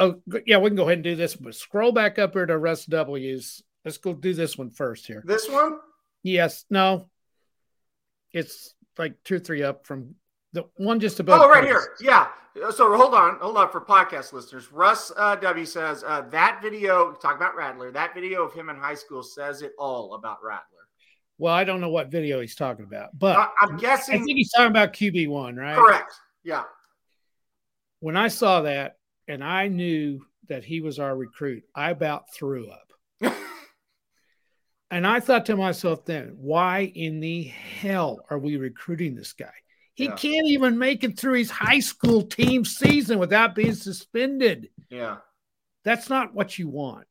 [0.01, 2.57] Oh, yeah, we can go ahead and do this, but scroll back up here to
[2.57, 3.61] Russ W's.
[3.85, 5.21] Let's go do this one first here.
[5.23, 5.77] This one?
[6.23, 6.65] Yes.
[6.71, 7.07] No.
[8.33, 10.15] It's like two or three up from
[10.53, 11.39] the one just above.
[11.39, 11.95] Oh, right here.
[12.01, 12.29] Yeah.
[12.71, 14.71] So hold on, hold on for podcast listeners.
[14.71, 17.13] Russ uh, W says uh, that video.
[17.13, 17.91] Talk about Rattler.
[17.91, 20.65] That video of him in high school says it all about Rattler.
[21.37, 24.15] Well, I don't know what video he's talking about, but I, I'm guessing.
[24.15, 25.77] I think he's talking about QB one, right?
[25.77, 26.11] Correct.
[26.43, 26.63] Yeah.
[27.99, 32.69] When I saw that, and I knew that he was our recruit, I about threw
[32.69, 32.91] up.
[34.91, 39.53] and I thought to myself then, why in the hell are we recruiting this guy?
[39.93, 40.15] He Yeah.
[40.15, 44.69] can't even make it through his high school team season without being suspended.
[44.89, 45.17] Yeah.
[45.83, 47.07] That's not what you want.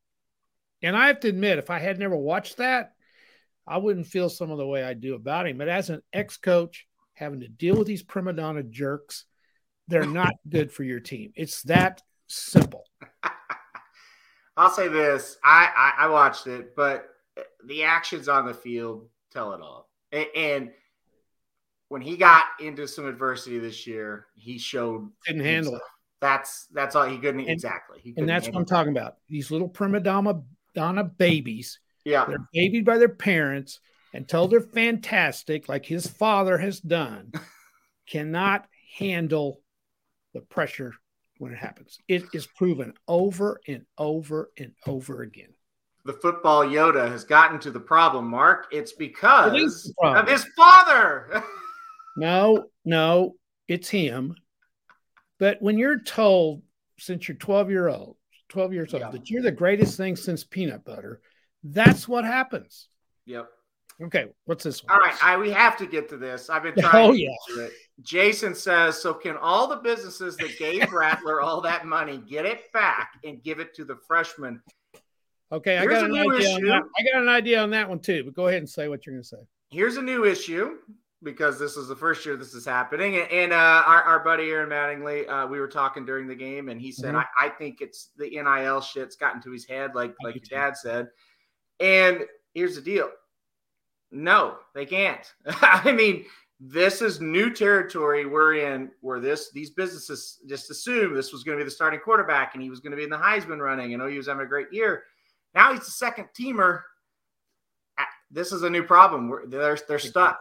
[0.83, 2.93] And I have to admit, if I had never watched that,
[3.67, 5.57] I wouldn't feel some of the way I do about him.
[5.57, 9.25] But as an ex coach, having to deal with these prima donna jerks,
[9.87, 11.31] they're not good for your team.
[11.35, 12.85] It's that simple.
[14.57, 17.07] I'll say this: I, I I watched it, but
[17.65, 19.89] the actions on the field tell it all.
[20.11, 20.71] A- And
[21.87, 25.81] when he got into some adversity this year, he showed Didn't handle it.
[26.19, 27.99] That's that's all he couldn't And- exactly.
[28.01, 29.17] He And couldn't that's what I'm handle talking about.
[29.29, 30.41] These little prima donna,
[30.75, 31.79] donna babies.
[32.03, 33.79] Yeah, they're babied by their parents
[34.13, 37.31] until they're fantastic, like his father has done,
[38.07, 38.67] cannot
[38.97, 39.60] handle
[40.33, 40.93] the pressure
[41.37, 41.97] when it happens.
[42.07, 45.53] It is proven over and over and over again.
[46.05, 48.27] the football Yoda has gotten to the problem.
[48.29, 50.23] Mark, it's because problem.
[50.25, 51.43] of his father.
[52.17, 53.35] No, no,
[53.69, 54.35] it's him.
[55.39, 56.61] But when you're told
[56.99, 58.17] since you're 12 year old,
[58.49, 59.11] 12 years old, Yeah.
[59.11, 61.21] that you're the greatest thing since peanut butter,
[61.63, 62.89] that's what happens.
[63.25, 63.47] yep.
[64.03, 64.93] Okay, what's this one?
[64.93, 66.49] All right, I, we have to get to this.
[66.49, 67.67] I've been oh, trying Oh, to yeah.
[68.03, 68.21] Get to it.
[68.27, 72.71] Jason says, so can all the businesses that gave Rattler all that money get it
[72.73, 74.61] back and give it to the freshman?
[75.51, 76.83] Okay, I got an idea on that.
[76.97, 79.15] I got an idea on that one too, but go ahead and say what you're
[79.15, 79.37] going to say.
[79.69, 80.77] Here's a new issue
[81.23, 83.17] because this is the first year this is happening.
[83.17, 86.81] And, uh, our, our buddy Aaron Mattingly, uh, we were talking during the game, and
[86.81, 87.25] he said, Mhm.
[87.37, 90.77] I, I think it's the NIL shit's gotten to his head, like like your dad
[90.77, 91.09] said.
[91.79, 93.09] And here's the deal.
[94.11, 95.31] No, they can't.
[95.61, 96.25] I mean,
[96.63, 101.57] this is new territory we're in where this these businesses just assumed this was going
[101.57, 103.95] to be the starting quarterback and he was going to be in the Heisman running
[103.95, 105.03] and oh he was having a great year.
[105.55, 106.81] Now he's the second teamer.
[107.97, 109.27] Ah, This is a new problem.
[109.27, 110.39] We're, they're they're stuck.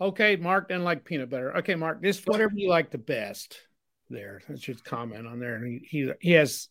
[0.00, 1.56] Okay, Mark didn't like peanut butter.
[1.56, 3.58] Okay, Mark, just whatever you like the best.
[4.10, 5.56] There, let's just comment on there.
[5.56, 6.68] And he he, he has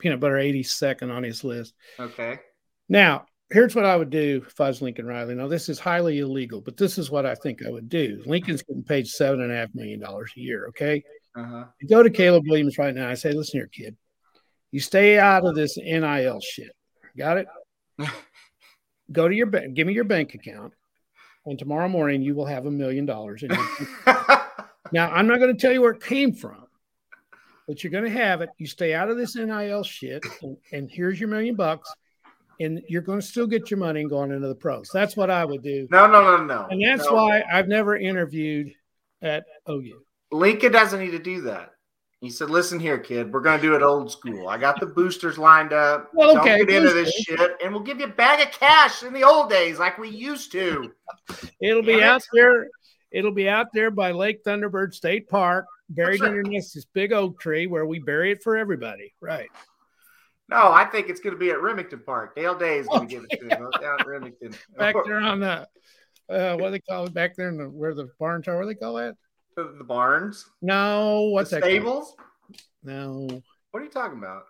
[0.00, 1.72] peanut butter 82nd on his list.
[2.00, 2.40] Okay.
[2.88, 5.36] Now, here's what I would do if I was Lincoln Riley.
[5.36, 8.20] Now, this is highly illegal, but this is what I think I would do.
[8.26, 10.66] Lincoln's getting paid seven and a half million dollars a year.
[10.70, 11.04] Okay.
[11.36, 11.64] Uh-huh.
[11.80, 13.08] You go to Caleb Williams right now.
[13.08, 13.96] I say, listen here, kid.
[14.72, 16.72] You stay out of this NIL shit.
[17.16, 17.46] Got it?
[19.12, 20.72] go to your bank, give me your bank account.
[21.46, 23.44] And tomorrow morning you will have a million dollars
[24.92, 26.66] now, I'm not going to tell you where it came from,
[27.68, 28.48] but you're going to have it.
[28.58, 31.88] You stay out of this NIL shit, and, and here's your million bucks,
[32.60, 34.88] and you're going to still get your money and going into the pros.
[34.92, 36.66] That's what I would do, no, no, no, no.
[36.70, 37.14] and that's No.
[37.14, 38.72] why I've never interviewed
[39.22, 40.02] at OU.
[40.32, 41.70] Lincoln doesn't need to do that.
[42.20, 43.30] He said, "Listen here, kid.
[43.32, 44.48] We're going to do it old school.
[44.48, 46.10] I got the boosters lined up.
[46.14, 49.02] Well, okay, Don't get into this shit, and we'll give you a bag of cash
[49.02, 50.90] in the old days, like we used to."
[51.60, 52.68] It'll be out there.
[53.10, 57.66] It'll be out there by Lake Thunderbird State Park, buried underneath this big oak tree
[57.66, 59.12] where we bury it for everybody.
[59.20, 59.50] Right.
[60.50, 62.36] No, I think it's going to be at Remington Park.
[62.36, 64.54] Dale Day is going to give it to him down at Remington.
[64.76, 65.66] Back there on the
[66.28, 67.14] uh, what do they call it?
[67.14, 68.56] Back there in the where the barns are.
[68.56, 69.16] What do they call it?
[69.56, 71.62] the, the barns, No, what's the that?
[71.62, 71.72] called?
[71.72, 72.16] stables.
[72.82, 73.28] No,
[73.70, 74.42] What are you talking about?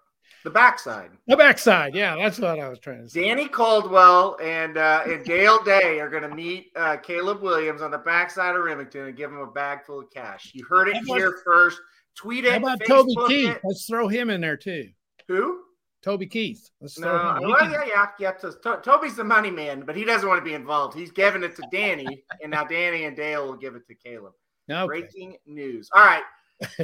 [0.45, 1.11] The backside.
[1.27, 1.95] the backside.
[1.95, 3.23] Yeah, that's what I was trying to say.
[3.23, 7.91] Danny Caldwell and uh, and Dale Day are going to meet uh, Caleb Williams on
[7.91, 10.51] the backside of Remington and give him a bag full of cash.
[10.55, 11.79] You heard it How about- here first.
[12.17, 12.53] Tweet it.
[12.53, 13.59] How about Toby Keith?
[13.65, 14.89] Let's throw him in there too.
[15.29, 15.63] Who?
[16.05, 16.71] Toby Keith.
[16.83, 17.39] Let's No, him.
[17.39, 18.33] He well, yeah, yeah, yeah.
[18.33, 20.95] To, to- Toby's the money man, but he doesn't want to be involved.
[20.95, 24.35] He's giving it to Danny, and now Danny and Dale will give it to Caleb.
[24.71, 24.87] Okay.
[24.87, 25.89] Breaking news.
[25.95, 26.23] All right.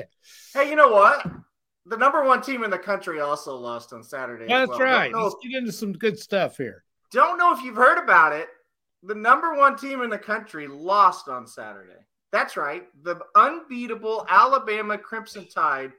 [0.54, 1.26] hey, you know what?
[1.84, 4.46] The number one team in the country also lost on Saturday.
[4.48, 4.78] That's well.
[4.78, 5.14] right.
[5.14, 6.84] Let's get into some good stuff here.
[7.12, 8.48] don't know if you've heard about it.
[9.02, 12.06] The number one team in the country lost on Saturday.
[12.32, 12.84] That's right.
[13.02, 15.92] The unbeatable Alabama Crimson Tide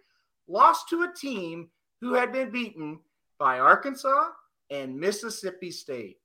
[0.48, 3.00] lost to a team who had been beaten
[3.42, 4.28] by Arkansas
[4.70, 6.18] and Mississippi State.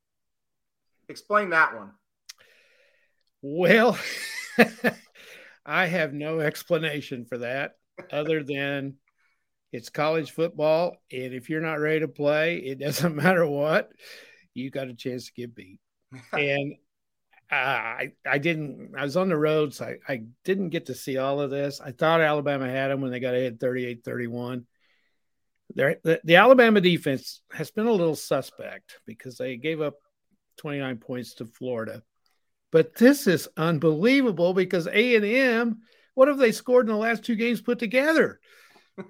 [1.09, 1.93] Explain that one.
[3.41, 3.97] Well,
[5.67, 7.77] I have no explanation for that
[8.13, 8.97] other than
[9.73, 10.99] it's college football.
[11.11, 13.91] And if you're not ready to play, it doesn't matter what.
[14.53, 15.81] you got a chance to get beat.
[16.35, 16.75] and
[17.51, 18.93] uh, I I didn't.
[18.95, 21.81] I was on the road, so I, I didn't get to see all of this.
[21.81, 24.65] I thought Alabama had them when they got ahead 38-31.
[25.75, 29.95] The, the Alabama defense has been a little suspect because they gave up
[30.59, 32.03] 29 points to Florida.
[32.73, 35.81] But this is unbelievable because A&M,
[36.15, 38.41] what have they scored in the last two games put together?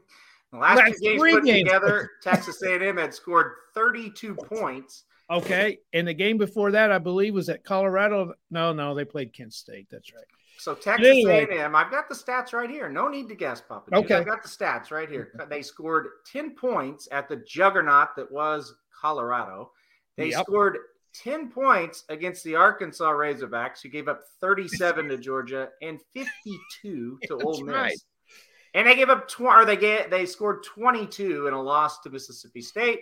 [0.53, 1.69] The last, last two games put games.
[1.69, 5.03] together, Texas A&M had scored 32 points.
[5.29, 8.33] Okay, and the game before that, I believe, was at Colorado.
[8.49, 9.89] No, no, they played Kent State.
[9.91, 10.25] That's right.
[10.59, 12.89] So Texas anyway, A&M, I've got the stats right here.
[12.89, 13.95] No need to guess, Papa.
[13.95, 15.33] Okay, I've got the stats right here.
[15.49, 19.71] They scored 10 points at the juggernaut that was Colorado.
[20.17, 20.45] They yep.
[20.45, 20.79] scored
[21.23, 27.39] 10 points against the Arkansas Razorbacks, who gave up 37 to Georgia and 52 to
[27.43, 27.75] Ole Miss.
[27.75, 27.99] Right.
[28.75, 32.11] And they gave up 20, or they get they scored 22 in a loss to
[32.11, 33.01] Mississippi State.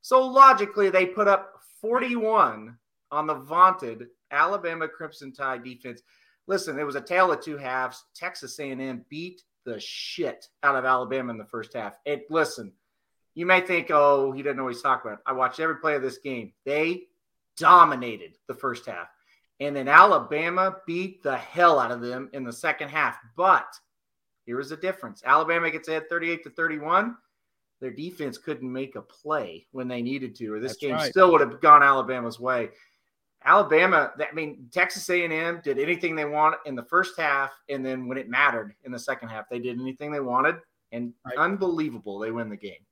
[0.00, 2.76] So logically, they put up 41
[3.12, 6.02] on the vaunted Alabama Crimson Tide defense.
[6.46, 8.04] Listen, it was a tale of two halves.
[8.14, 11.94] Texas A&M beat the shit out of Alabama in the first half.
[12.04, 12.72] And listen,
[13.34, 15.22] you may think, oh, he doesn't know what he's talking about.
[15.24, 16.52] I watched every play of this game.
[16.64, 17.04] They
[17.56, 19.08] dominated the first half.
[19.60, 23.16] And then Alabama beat the hell out of them in the second half.
[23.36, 23.72] But
[24.44, 25.22] here was the difference.
[25.24, 27.16] Alabama gets ahead 38 to 31.
[27.80, 31.10] Their defense couldn't make a play when they needed to, or this That's game right.
[31.10, 32.70] still would have gone Alabama's way.
[33.44, 38.08] Alabama, I mean, Texas A&M did anything they wanted in the first half, and then
[38.08, 40.56] when it mattered in the second half, they did anything they wanted,
[40.92, 41.36] and right.
[41.36, 42.84] unbelievable, they win the game.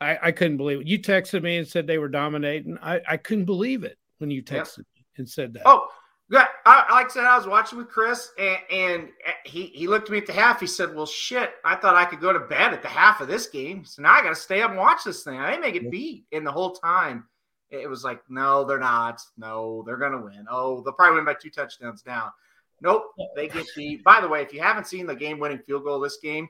[0.00, 0.86] I, I, couldn't believe it.
[0.86, 2.76] You texted me and said they were dominating.
[2.82, 4.86] I, I couldn't believe it when you texted yep.
[4.96, 5.62] me and said that.
[5.64, 5.88] Oh,
[6.28, 6.46] yeah.
[6.66, 10.08] I, like I said, I was watching with Chris, and, and, uh, he, he looked
[10.08, 10.60] at me at the half.
[10.60, 13.28] He said, Well, shit, I thought I could go to bed at the half of
[13.28, 13.84] this game.
[13.84, 15.38] So now I got to stay up and watch this thing.
[15.38, 16.24] I didn't make it beat.
[16.32, 17.24] And the whole time,
[17.72, 19.20] it was like, No, they're not.
[19.36, 20.46] No, they're going to win.
[20.50, 22.32] Oh, they'll probably win by two touchdowns now.
[22.80, 25.84] Nope, they get the, By the way, if you haven't seen the game winning field
[25.84, 26.48] goal this game,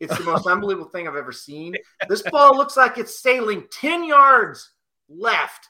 [0.00, 1.76] it's the most unbelievable thing I've ever seen.
[2.08, 4.72] This ball looks like it's sailing 10 yards
[5.08, 5.68] left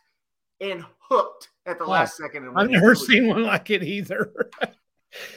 [0.61, 2.51] and hooked at the last second.
[2.57, 4.33] I've never seen one like it either.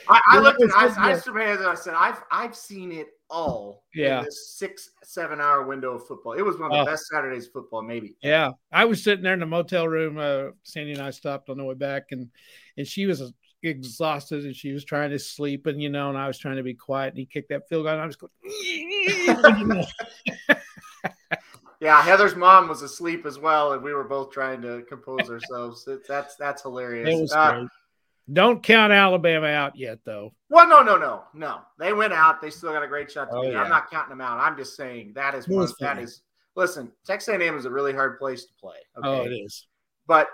[0.07, 4.19] I, I looked at I, I, I, I said, I've I've seen it all yeah.
[4.19, 6.33] in this six, seven hour window of football.
[6.33, 6.85] It was one of the oh.
[6.85, 8.15] best Saturdays football, maybe.
[8.21, 8.51] Yeah.
[8.71, 10.19] I was sitting there in the motel room.
[10.19, 12.29] Uh, Sandy and I stopped on the way back and
[12.77, 16.27] and she was exhausted and she was trying to sleep and you know and I
[16.27, 18.31] was trying to be quiet and he kicked that field goal and I was going
[21.79, 25.87] Yeah, Heather's mom was asleep as well and we were both trying to compose ourselves.
[26.07, 27.09] that's that's hilarious.
[27.09, 27.65] It was Uh,
[28.31, 30.33] don't count Alabama out yet though.
[30.49, 31.62] Well, no, no, no, no.
[31.77, 32.41] They went out.
[32.41, 33.62] They still got a great shot to oh, yeah.
[33.62, 34.39] I'm not counting them out.
[34.39, 36.21] I'm just saying that is one, that is
[36.55, 38.77] listen, Texas A&M is a really hard place to play.
[38.97, 39.07] Okay?
[39.07, 39.67] Oh, it is.
[40.07, 40.27] But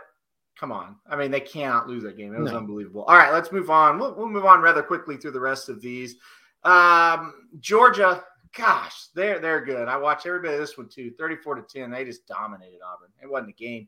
[0.60, 0.98] come on.
[1.10, 2.34] I mean, they cannot lose that game.
[2.34, 2.58] It was no.
[2.58, 3.04] unbelievable.
[3.04, 3.98] All right, let's move on.
[3.98, 6.16] We'll, we'll move on rather quickly through the rest of these.
[6.64, 8.24] Um, Georgia,
[8.56, 9.88] gosh, they're they're good.
[9.88, 11.12] I watched every bit of this one too.
[11.18, 11.92] 34 to 10.
[11.92, 13.10] They just dominated Auburn.
[13.22, 13.88] It wasn't a game.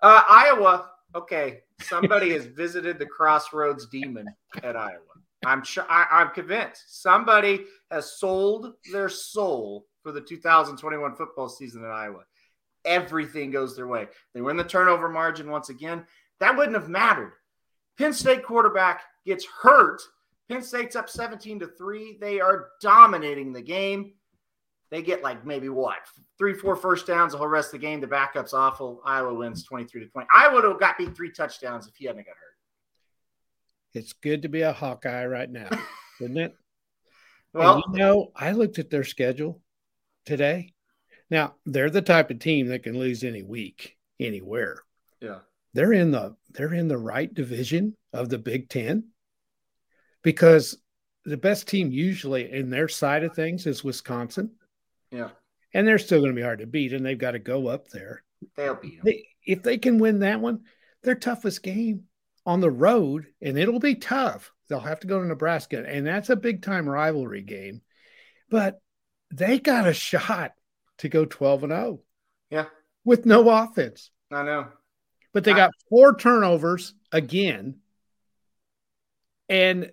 [0.00, 1.60] Uh, Iowa, okay.
[1.80, 4.26] Somebody has visited the crossroads demon
[4.62, 4.98] at Iowa.
[5.44, 11.84] I'm sure I, I'm convinced somebody has sold their soul for the 2021 football season
[11.84, 12.24] at Iowa
[12.84, 14.08] everything goes their way.
[14.34, 16.04] They win the turnover margin once again.
[16.40, 17.32] That wouldn't have mattered.
[17.98, 20.00] Penn State quarterback gets hurt.
[20.48, 22.18] Penn State's up 17 to 3.
[22.20, 24.14] They are dominating the game.
[24.92, 25.96] They get like maybe what?
[26.36, 28.02] Three, four first downs the whole rest of the game.
[28.02, 29.00] The backup's awful.
[29.06, 30.28] Iowa wins 23 to 20.
[30.30, 32.58] I would have got beat three touchdowns if he hadn't got hurt.
[33.94, 35.70] It's good to be a Hawkeye right now,
[36.20, 36.54] isn't it?
[37.54, 39.62] Well, and you know, I looked at their schedule
[40.26, 40.74] today.
[41.30, 44.82] Now, they're the type of team that can lose any week anywhere.
[45.22, 45.38] Yeah.
[45.72, 49.04] They're in the they're in the right division of the Big 10
[50.22, 50.76] because
[51.24, 54.50] the best team usually in their side of things is Wisconsin.
[55.12, 55.30] Yeah.
[55.74, 57.88] And they're still going to be hard to beat and they've got to go up
[57.88, 58.24] there.
[58.56, 59.04] They'll beat them.
[59.04, 60.62] They, if they can win that one,
[61.02, 62.04] their toughest game
[62.44, 64.52] on the road and it'll be tough.
[64.68, 67.82] They'll have to go to Nebraska and that's a big time rivalry game.
[68.50, 68.80] But
[69.30, 70.52] they got a shot
[70.98, 72.00] to go 12 and 0.
[72.50, 72.66] Yeah.
[73.04, 74.10] With no offense.
[74.30, 74.68] I know.
[75.32, 77.76] But they I, got four turnovers again.
[79.48, 79.90] And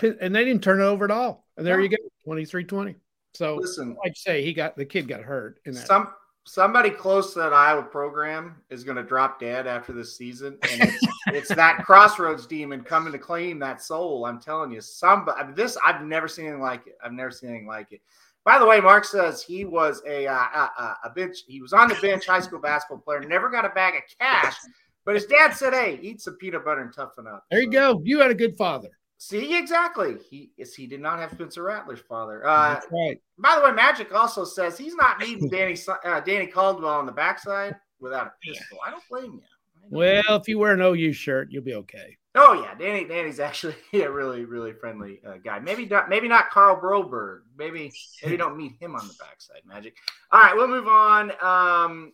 [0.00, 1.46] and they didn't turn it over at all.
[1.56, 1.82] And there no.
[1.84, 1.96] you go,
[2.26, 2.96] 23-20.
[3.34, 5.86] So listen, like say he got the kid got hurt in that.
[5.86, 6.08] Some
[6.44, 10.82] somebody close to that Iowa program is going to drop dead after this season, and
[10.82, 14.26] it's, it's that crossroads demon coming to claim that soul.
[14.26, 15.40] I'm telling you, somebody.
[15.40, 16.98] I mean, this I've never seen anything like it.
[17.02, 18.00] I've never seen anything like it.
[18.44, 21.38] By the way, Mark says he was a, uh, a a bench.
[21.46, 23.20] He was on the bench, high school basketball player.
[23.20, 24.56] Never got a bag of cash,
[25.04, 28.02] but his dad said, "Hey, eat some peanut butter and toughen up." There you go.
[28.04, 28.88] You had a good father.
[29.24, 30.16] See, exactly.
[30.28, 32.44] He is he did not have Spencer Rattler's father.
[32.44, 33.20] Uh, That's right.
[33.38, 37.12] by the way, Magic also says he's not needing Danny uh, Danny Caldwell on the
[37.12, 38.78] backside without a pistol.
[38.84, 39.40] I don't blame you.
[39.40, 42.16] I don't Well, if you wear an OU shirt, you'll be okay.
[42.34, 43.04] Oh yeah, Danny.
[43.04, 45.60] Danny's actually a really, really friendly uh, guy.
[45.60, 46.08] Maybe not.
[46.08, 47.42] Maybe not Carl Broberg.
[47.56, 47.92] Maybe
[48.24, 49.62] maybe don't meet him on the backside.
[49.64, 49.94] Magic.
[50.32, 51.30] All right, we'll move on.
[51.40, 52.12] Um,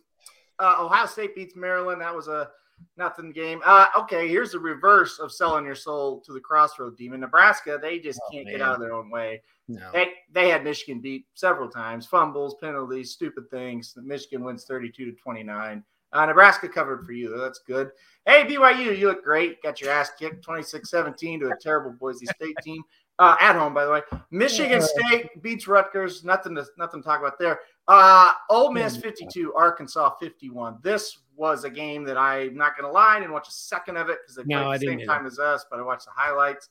[0.59, 2.01] uh, Ohio State beats Maryland.
[2.01, 2.51] That was a
[2.97, 3.61] nothing game.
[3.65, 7.19] Uh, okay, here's the reverse of selling your soul to the crossroad demon.
[7.19, 7.79] Nebraska.
[7.81, 9.41] They just Oh, can't get out of their own way.
[9.67, 9.89] No.
[9.93, 13.93] They they had Michigan beat several times, fumbles, penalties, stupid things.
[14.01, 15.83] Michigan wins 32 to 29.
[16.11, 17.37] Uh, Nebraska covered for you.
[17.37, 17.91] That's good.
[18.25, 19.61] Hey, BYU, you look great.
[19.61, 22.81] Got your ass kicked 26 17 to a terrible Boise State team.
[23.19, 24.01] Uh, at home, by the way.
[24.31, 26.23] Michigan State beats Rutgers.
[26.23, 27.59] Nothing to nothing to talk about there.
[27.89, 30.77] Uh, Ole Miss 52, Arkansas 51.
[30.83, 33.15] This was a game that I'm not going to lie.
[33.15, 35.25] I didn't watch a second of it because they No, played at the same time
[35.25, 36.69] as us, but I watched the highlights.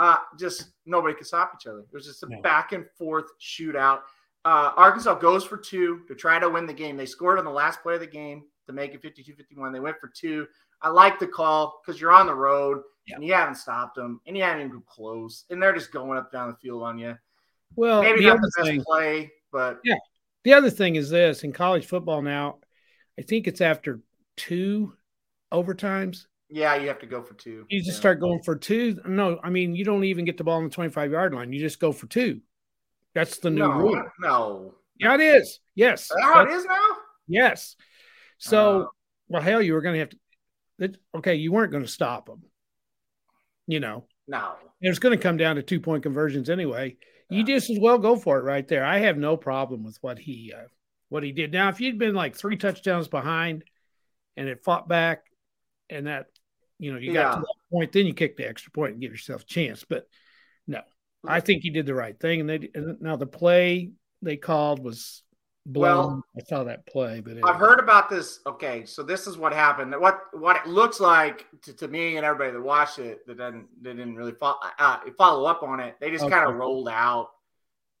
[0.00, 1.80] Uh, just nobody could stop each other.
[1.80, 2.40] It was just a No.
[2.42, 4.00] back and forth shootout.
[4.44, 6.96] Uh, Arkansas goes for two to try to win the game.
[6.96, 9.72] They scored on the last play of the game to make it 52 51.
[9.72, 10.46] They went for two.
[10.82, 13.16] I like the call because you're on the road Yeah.
[13.16, 15.44] and you haven't stopped them and you haven't even come close.
[15.50, 17.16] And they're just going up down the field on you.
[17.76, 19.80] Well, Maybe not the best thing, play, but
[20.48, 22.58] the other thing is this in college football now,
[23.18, 24.00] I think it's after
[24.36, 24.94] two
[25.52, 26.24] overtimes.
[26.48, 27.66] yeah, you have to go for two.
[27.68, 28.00] You just Yeah.
[28.00, 28.98] start going for two.
[29.06, 31.52] No, I mean you don't even get the ball on the 25 yard line.
[31.52, 32.40] You just go for two.
[33.14, 34.02] That's the new no, rule.
[34.20, 34.74] no.
[34.98, 35.60] Yeah, it is.
[35.74, 36.02] Yes.
[36.04, 36.96] Is that how it That's- now?
[37.26, 37.76] Yes.
[38.38, 38.86] So, Uh,
[39.28, 40.18] well, hell, you were going to have to.
[40.78, 42.42] That, okay, you weren't going to stop them.
[43.66, 44.56] You know, No.
[44.80, 46.96] it was going to come down to two point conversions anyway.
[47.30, 48.84] You just as well go for it right there.
[48.84, 50.68] I have no problem with what he uh,
[51.10, 51.52] what he did.
[51.52, 53.64] Now, if you'd been like three touchdowns behind
[54.36, 55.24] and it fought back,
[55.90, 56.26] and that
[56.78, 57.34] you know you got Yeah.
[57.34, 59.84] to that point, then you kick the extra point and give yourself a chance.
[59.84, 60.06] But
[60.66, 60.80] no,
[61.26, 62.40] I think he did the right thing.
[62.40, 63.90] And they and now the play
[64.22, 65.22] they called was
[65.72, 65.96] blown.
[66.06, 68.40] Well, I saw that play, but it, I've heard about this.
[68.46, 69.94] Okay, so this is what happened.
[69.98, 73.68] What what it looks like to, to me and everybody that watched it that didn't
[73.82, 75.96] that didn't really follow, uh, follow up on it.
[76.00, 76.34] They just Okay.
[76.34, 77.30] kind of rolled out,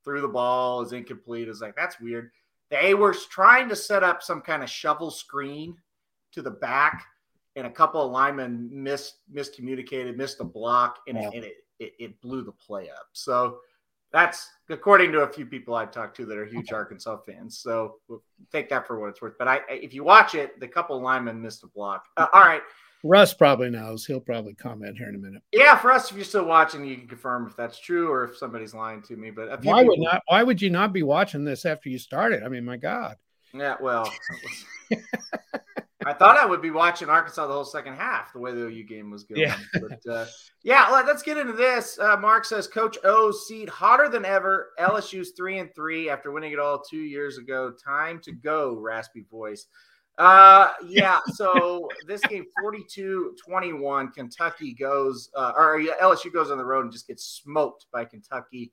[0.04, 1.48] threw the ball, is incomplete.
[1.48, 2.30] It's like that's weird.
[2.70, 5.76] They were trying to set up some kind of shovel screen
[6.32, 7.04] to the back,
[7.56, 11.28] and a couple of linemen missed miscommunicated, missed a block, and, Yeah.
[11.28, 13.08] it, and it, it it blew the play up.
[13.12, 13.60] So.
[14.12, 17.58] That's according to a few people I've talked to that are huge Arkansas fans.
[17.58, 19.34] So we'll take that for what it's worth.
[19.38, 22.06] But I, if you watch it, the couple of linemen missed a block.
[22.16, 22.62] Uh, all right,
[23.04, 24.04] Russ probably knows.
[24.06, 25.42] He'll probably comment here in a minute.
[25.52, 25.76] yeah.
[25.76, 28.74] For us, if you're still watching, you can confirm if that's true or if somebody's
[28.74, 29.30] lying to me.
[29.30, 30.22] But Why would not?
[30.28, 32.42] Why would you not be watching this after you started?
[32.42, 33.16] I mean, my God.
[33.54, 34.10] Yeah, well,
[36.08, 38.84] I thought I would be watching Arkansas the whole second half, the way the OU
[38.84, 39.42] game was going.
[39.42, 39.58] Yeah.
[39.74, 40.26] But uh,
[40.62, 41.98] yeah, let, us get into this.
[41.98, 44.70] Uh, Mark says Coach O's seat hotter than ever.
[44.80, 47.72] LSU's three and three after winning it all two years ago.
[47.84, 49.66] Time to go, raspy voice.
[50.16, 56.58] Uh, yeah, so this game 42 21, Kentucky goes, uh, or yeah, LSU goes on
[56.58, 58.72] the road and just gets smoked by Kentucky.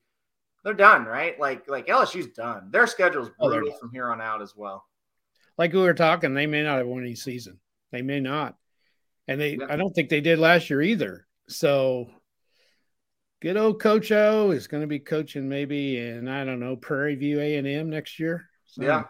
[0.64, 1.40] They're done, right?
[1.40, 2.72] Like, like LSU's done.
[2.72, 3.80] Their schedule's Oh, brutal done.
[3.80, 4.84] from here on out as well.
[5.58, 7.60] Like we were talking, they may not have won any season.
[7.92, 8.56] They may not,
[9.28, 9.58] and they.
[9.58, 9.68] Yeah.
[9.70, 11.26] I don't think they did last year either.
[11.48, 12.10] So,
[13.42, 17.16] good old Coach O is going to be coaching maybe in I don't know Prairie
[17.16, 18.50] View A and M next year.
[18.66, 19.04] So, Yeah.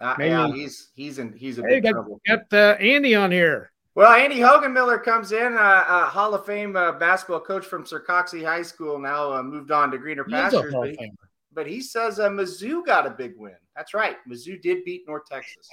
[0.00, 2.20] Uh, Maybe- yeah, he's he's in he's in Hey, big got, trouble.
[2.26, 3.70] got uh, Andy on here.
[3.94, 7.84] Well, Andy Hogan Miller comes in, uh, uh, Hall of Fame uh, basketball coach from
[7.84, 8.98] Sarcoxie High School.
[8.98, 11.23] Now uh, moved on to greener a pastures, Hall of he, Famer.
[11.54, 13.54] But he says uh, Mizzou got a big win.
[13.76, 15.68] That's right, Mizzou did beat North Texas.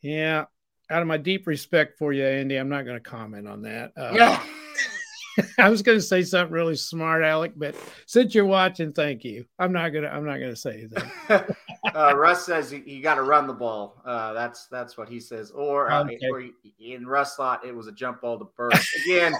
[0.00, 0.46] Yeah.
[0.90, 3.92] Out of my deep respect for you, Andy, I'm not going to comment on that.
[3.96, 4.42] Uh, Yeah,
[5.58, 7.74] I was going to say something really smart, Alec, but
[8.06, 9.46] since you're watching, thank you.
[9.58, 10.08] I'm not gonna.
[10.08, 11.10] I'm not gonna say anything.
[11.94, 14.02] uh, Russ says you, you got to run the ball.
[14.04, 15.50] Uh, that's that's what he says.
[15.52, 16.18] Or, uh, Okay.
[16.30, 16.44] or
[16.78, 19.32] in Russ thought it was a jump ball to Burks again.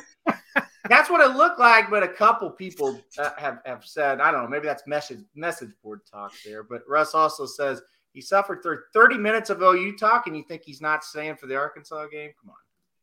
[0.93, 4.43] That's what it looked like, but a couple people uh, have have said I don't
[4.43, 4.49] know.
[4.49, 6.63] Maybe that's message message board talk there.
[6.63, 7.83] But Russ also says
[8.13, 11.47] he suffered through 30 minutes of OU talk, and you think he's not staying for
[11.47, 12.31] the Arkansas game?
[12.41, 12.57] Come on,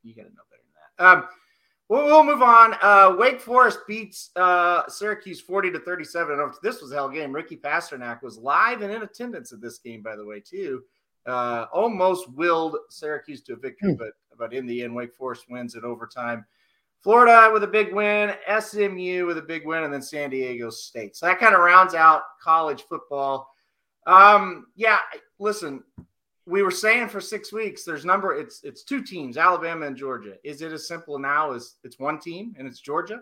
[0.03, 0.63] you got to know better
[0.97, 1.17] than that.
[1.23, 1.29] Um,
[1.89, 2.75] We'll, we'll move on.
[2.83, 6.51] Uh, Wake Forest beats uh, Syracuse 40 to 37.
[6.61, 7.33] This was a hell game.
[7.33, 10.83] Ricky Pasternak was live and in attendance at this game, by the way, too.
[11.25, 13.97] Uh, almost willed Syracuse to a victory, Hmm.
[13.97, 16.45] but but in the end, Wake Forest wins in overtime
[17.03, 21.15] Florida with a big win, SMU with a big win, and then San Diego State.
[21.15, 23.49] So that kind of rounds out college football.
[24.05, 24.97] Um, yeah,
[25.39, 25.83] listen,
[26.45, 30.33] we were saying for six weeks, there's number it's it's two teams, Alabama and Georgia.
[30.43, 33.21] Is it as simple now as it's one team and it's Georgia?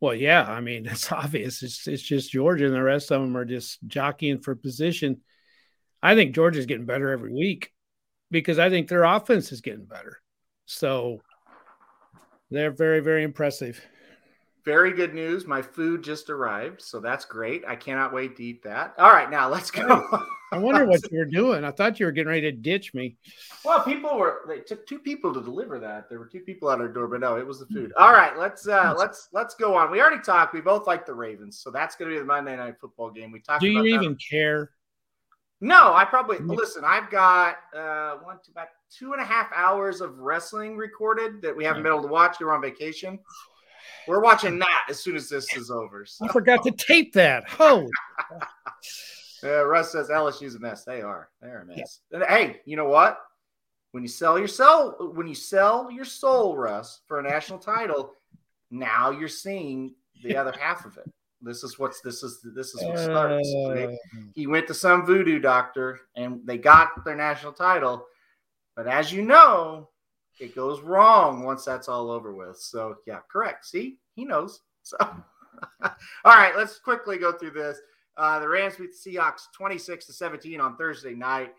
[0.00, 1.62] Well, yeah, I mean it's obvious.
[1.62, 5.20] It's it's just Georgia, and the rest of them are just jockeying for position.
[6.02, 7.70] I think Georgia's getting better every week
[8.30, 10.20] because I think their offense is getting better.
[10.64, 11.20] So
[12.52, 13.80] they're very, very impressive.
[14.64, 15.46] Very good news.
[15.46, 17.64] My food just arrived, so that's great.
[17.66, 18.94] I cannot wait to eat that.
[18.96, 20.06] All right, now let's go.
[20.52, 21.64] I wonder what you were doing.
[21.64, 23.16] I thought you were getting ready to ditch me.
[23.64, 24.42] Well, people were.
[24.46, 26.08] They took two people to deliver that.
[26.08, 27.92] There were two people at our door, but no, it was the food.
[27.98, 29.90] All right, let's uh let's let's go on.
[29.90, 30.54] We already talked.
[30.54, 33.32] We both like the Ravens, so that's going to be the Monday night football game.
[33.32, 33.62] We talked.
[33.62, 34.24] Do you even that.
[34.30, 34.70] care?
[35.62, 36.82] No, I probably listen.
[36.84, 41.56] I've got uh, one, two, about two and a half hours of wrestling recorded that
[41.56, 42.38] we haven't been able to watch.
[42.40, 43.20] We're on vacation.
[44.08, 46.04] We're watching that as soon as this is over.
[46.04, 46.24] So.
[46.24, 47.44] I forgot to tape that.
[47.60, 47.88] Oh,
[49.44, 50.82] yeah, Russ says LSU's a mess.
[50.82, 51.28] They are.
[51.40, 52.00] They're a mess.
[52.10, 53.20] And hey, you know what?
[53.92, 58.14] When you sell your soul, when you sell your soul, Russ, for a national title,
[58.72, 59.94] now you're seeing
[60.24, 61.08] the other half of it.
[61.42, 63.52] This is what's this is this is what starts.
[63.54, 63.92] Uh,
[64.34, 68.06] he went to some voodoo doctor and they got their national title.
[68.76, 69.88] But as you know,
[70.40, 72.58] it goes wrong once that's all over with.
[72.58, 73.66] So, yeah, correct.
[73.66, 74.60] See, he knows.
[74.82, 74.96] So,
[75.82, 75.90] all
[76.24, 77.78] right, let's quickly go through this.
[78.16, 81.52] Uh, the Rams beat the Seahawks 26 to 17 on Thursday night.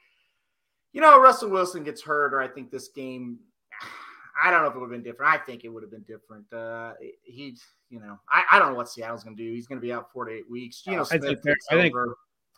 [0.91, 3.39] You know, Russell Wilson gets hurt, or I think this game,
[4.43, 5.34] I don't know if it would have been different.
[5.34, 6.51] I think it would have been different.
[6.51, 7.55] Uh, he,
[7.93, 9.51] you know, I, I don't know what Seattle's going to do.
[9.51, 10.81] He's going to be out four to eight weeks.
[10.87, 11.93] You know, I think they're- I think-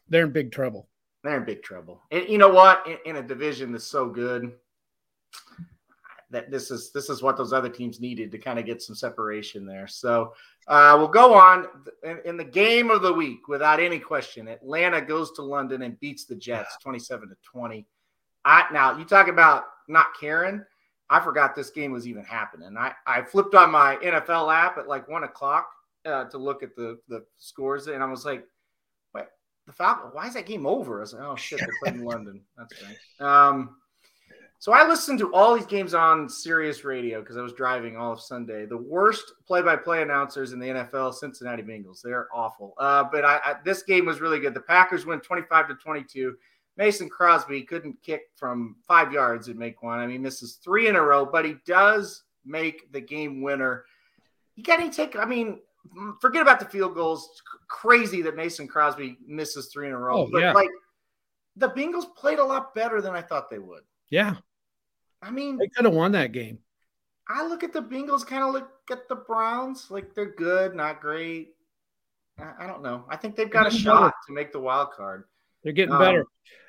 [0.08, 0.88] they're in big trouble.
[1.24, 2.02] they're in big trouble.
[2.12, 2.88] And you know what?
[2.88, 4.54] In, in a division that's so good,
[6.32, 8.96] that this is this is what those other teams needed to kind of get some
[8.96, 9.88] separation there.
[9.88, 10.34] So
[10.68, 11.68] uh, we'll go on
[12.04, 14.48] in, in the game of the week without any question.
[14.48, 17.86] Atlanta goes to London and beats the Jets twenty-seven to twenty.
[18.46, 20.64] I now you talk about not caring.
[21.10, 22.76] I forgot this game was even happening.
[22.78, 25.70] I, I flipped on my NFL app at like one o'clock
[26.06, 28.46] uh, to look at the the scores, and I was like,
[29.14, 29.26] "Wait,
[29.68, 30.14] the Falcons?
[30.14, 32.42] Why is that game over?" I was like, "Oh shit, they played in London.
[32.58, 33.78] That's right." Um,
[34.60, 38.14] so I listened to all these games on Sirius Radio because I was driving all
[38.14, 38.66] of Sunday.
[38.66, 42.02] The worst play-by-play announcers in the NFL, Cincinnati Bengals.
[42.02, 42.74] They're awful.
[42.80, 44.54] Uh, but I, I, this game was really good.
[44.54, 46.36] The Packers win twenty-five to twenty-two.
[46.78, 50.00] Mason Crosby couldn't kick from five yards and make one.
[50.00, 53.86] I mean, misses three in a row, but he does make the game winner.
[54.56, 55.16] You got to take.
[55.18, 55.60] I mean,
[56.20, 57.30] forget about the field goals.
[57.32, 60.24] It's crazy that Mason Crosby misses three in a row.
[60.24, 60.54] Oh, but yeah.
[60.54, 60.70] like,
[61.56, 63.84] the Bengals played a lot better than I thought they would.
[64.10, 64.36] Yeah,
[65.22, 66.60] I mean, they could have won that game.
[67.28, 71.02] I look at the Bengals, kind of look at the Browns, like they're good, not
[71.02, 71.56] great.
[72.38, 73.06] I, I don't know.
[73.10, 74.14] I think they've got a shot better.
[74.28, 75.24] to make the wild card.
[75.64, 76.26] They're getting Um, better.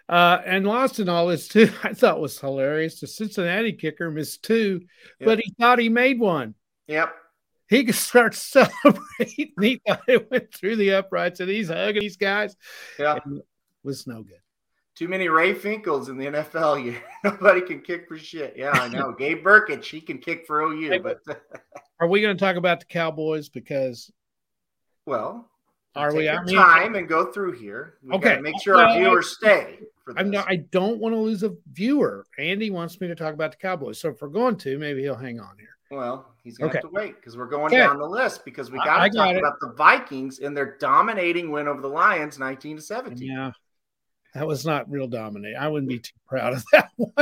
[0.09, 1.71] Uh, and lost in all this too.
[1.83, 3.01] I thought was hilarious.
[3.01, 4.83] The Cincinnati kicker missed two,
[5.21, 6.55] but he thought he made one.
[6.87, 7.15] Yep.
[7.69, 9.53] He could start celebrating.
[9.61, 12.57] He thought it went through the uprights, and he's hugging these guys.
[12.99, 13.17] Yeah.
[13.17, 13.45] It
[13.83, 14.41] was no good.
[14.95, 17.03] Too many Ray Finkles in the NFL here.
[17.25, 18.55] Nobody can kick for shit.
[18.57, 19.13] Yeah, I know.
[19.13, 21.19] Gabe Brkic, he can kick for OU, Hey, but
[22.01, 23.51] Are we going to talk about the Cowboys?
[23.51, 24.11] Because
[25.05, 25.51] well,
[25.97, 26.25] Are we?
[26.25, 27.95] your time and go through here.
[28.03, 28.39] We Okay.
[28.41, 29.79] make sure our viewers stay.
[30.17, 32.25] I'm not, I don't want to lose a viewer.
[32.39, 35.17] Andy wants me to talk about the Cowboys, so if we're going to, maybe he'll
[35.17, 35.77] hang on here.
[35.91, 36.79] Well, he's gonna Okay.
[36.79, 37.79] have to wait because we're going Okay.
[37.79, 39.39] down the list because we got to talk it.
[39.39, 43.29] about the Vikings and their dominating win over the Lions, 19 to 17.
[43.29, 43.53] Yeah,
[44.35, 45.57] that was not real dominating.
[45.59, 47.13] I wouldn't be too proud of that one.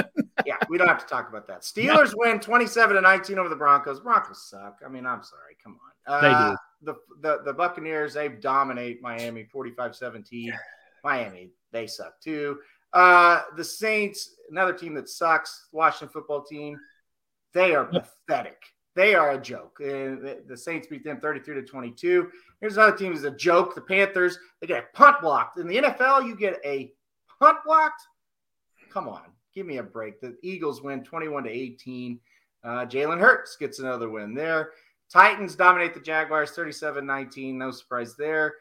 [0.46, 1.60] yeah, we don't have to talk about that.
[1.62, 4.00] Steelers win 27 to 19 over the Broncos.
[4.00, 4.78] Broncos suck.
[4.84, 5.56] I mean, I'm sorry.
[5.62, 6.20] Come on.
[6.22, 10.52] They Uh, The, the, the Buccaneers, they dominate Miami 45 17.
[11.04, 12.58] Miami, they suck too.
[12.92, 16.78] Uh, the Saints, another team that sucks, Washington football team,
[17.52, 18.62] they are pathetic.
[18.94, 19.78] They are a joke.
[19.78, 22.30] The, the Saints beat them 33 to 22.
[22.60, 23.74] Here's another team that's a joke.
[23.74, 25.58] The Panthers, they get a punt blocked.
[25.58, 26.92] In the NFL, you get a
[27.40, 28.02] punt blocked.
[28.90, 29.22] Come on,
[29.52, 30.20] give me a break.
[30.20, 32.20] The Eagles win 21 to 18.
[32.62, 34.70] Uh, Jalen Hurts gets another win there.
[35.10, 37.58] Titans dominate the Jaguars 37 19.
[37.58, 38.54] No surprise there.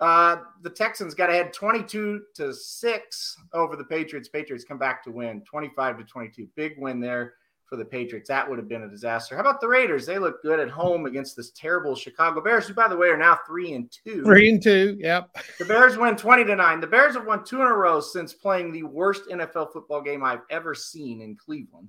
[0.00, 4.28] Uh, the Texans got ahead 22 to 6 over the Patriots.
[4.28, 6.48] Patriots come back to win 25 to 22.
[6.56, 7.34] Big win there
[7.66, 8.28] for the Patriots.
[8.28, 9.36] That would have been a disaster.
[9.36, 10.04] How about the Raiders?
[10.04, 13.16] They look good at home against this terrible Chicago Bears, who, by the way, are
[13.16, 14.24] now 3 and 2.
[14.24, 14.96] Three and two.
[14.98, 15.36] Yep.
[15.58, 16.80] The Bears win 20 to 9.
[16.80, 20.24] The Bears have won two in a row since playing the worst NFL football game
[20.24, 21.88] I've ever seen in Cleveland.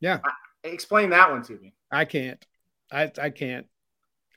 [0.00, 0.20] Yeah.
[0.24, 1.72] I- explain that one to me.
[1.90, 2.44] I can't.
[2.90, 3.66] I I can't.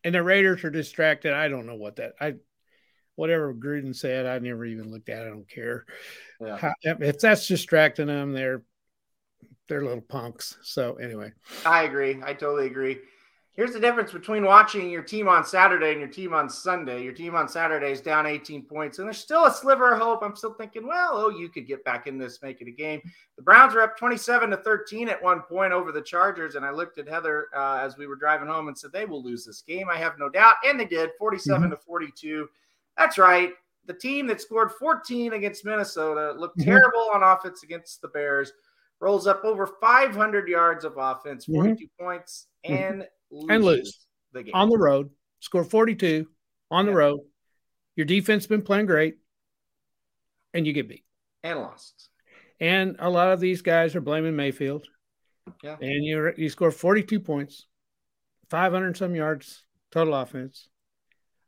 [0.04, 1.34] And the Raiders are distracted.
[1.34, 2.36] I don't know what that I
[3.16, 5.24] whatever Gruden said, I never even looked at.
[5.24, 5.26] it.
[5.26, 5.86] I don't care.
[6.40, 6.58] Yeah.
[6.58, 8.64] How- if that's distracting them, they're
[9.68, 10.58] they're little punks.
[10.64, 11.32] So anyway,
[11.66, 12.22] I agree.
[12.24, 13.00] I totally agree.
[13.60, 17.04] Here's the difference between watching your team on Saturday and your team on Sunday.
[17.04, 20.24] Your team on Saturday is down 18 points, and there's still a sliver of hope.
[20.24, 23.02] I'm still thinking, well, oh, you could get back in this, make it a game.
[23.36, 26.70] The Browns are up 27 to 13 at one point over the Chargers, and I
[26.70, 29.62] looked at Heather uh, as we were driving home and said they will lose this
[29.62, 29.90] game.
[29.92, 32.48] I have no doubt, and they did, 47 to 42.
[32.98, 33.52] That's right.
[33.88, 36.64] The team that scored 14 against Minnesota looked Mhm.
[36.64, 38.54] terrible on offense against the Bears
[39.02, 41.56] rolls up over 500 yards of offense, Mhm.
[41.56, 42.80] 42 points, Mhm.
[42.80, 44.06] and And lose.
[44.34, 44.54] the game.
[44.56, 45.10] on the road,
[45.40, 46.28] score 42
[46.72, 46.98] on the Yeah.
[46.98, 47.20] road.
[47.96, 49.18] Your defense been playing great,
[50.54, 51.06] and you get beat.
[51.44, 52.10] and lost.
[52.60, 54.86] And a lot of these guys are blaming Mayfield.
[55.64, 55.78] Yeah.
[55.82, 57.66] And you you score 42 points,
[58.50, 60.68] 500 some yards total offense.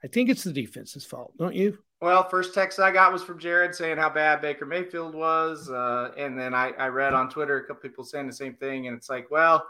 [0.03, 1.77] I think it's the defense's fault, don't you?
[2.01, 5.69] Well, first text I got was from Jared saying how bad Baker Mayfield was.
[5.69, 8.87] Uh, and then I, I read on Twitter a couple people saying the same thing.
[8.87, 9.63] And it's like, well,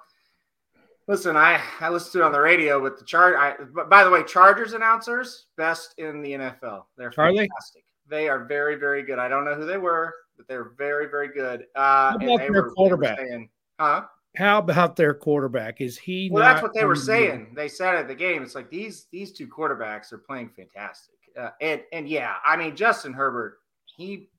[1.07, 3.35] listen, I, I listened to it on the radio with the chart.
[3.37, 6.83] I, but by the way, Chargers announcers, best in the NFL.
[6.97, 7.15] They're they?
[7.15, 7.83] fantastic.
[8.07, 9.19] They are very, very good.
[9.19, 11.65] I don't know who they were, but they're very, very good.
[11.75, 13.19] Uh, How and about they their were, quarterback?
[13.19, 13.49] saying,
[13.79, 14.03] huh?
[14.37, 15.81] How about their quarterback?
[15.81, 17.53] Is he Well, that's what they were saying.
[17.55, 21.15] They said at the game, it's like these these two quarterbacks are playing fantastic.
[21.37, 24.29] Uh, and and yeah, I mean Justin Herbert, he,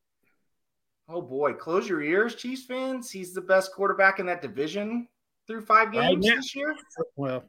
[1.11, 3.11] oh boy, close your ears, Chiefs fans.
[3.11, 5.09] He's the best quarterback in that division
[5.53, 6.35] through five games now.
[6.37, 6.75] this year.
[7.17, 7.45] Well,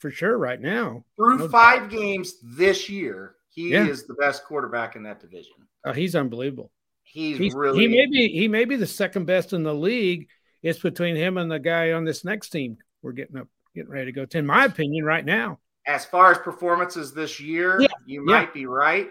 [0.00, 1.04] for sure, right now.
[1.16, 3.86] Through No five games this year, he Yeah.
[3.86, 5.52] is the best quarterback in that division.
[5.84, 6.70] Uh, he's unbelievable.
[7.04, 10.28] He's, He's, really he may be he may be the second best in the league.
[10.62, 12.78] It's between him and the guy on this next team.
[13.02, 14.38] We're getting up, getting ready to go to.
[14.38, 15.60] In my opinion, right now.
[15.86, 18.38] as far as performances this year, Yeah, you yeah.
[18.40, 19.10] might be right.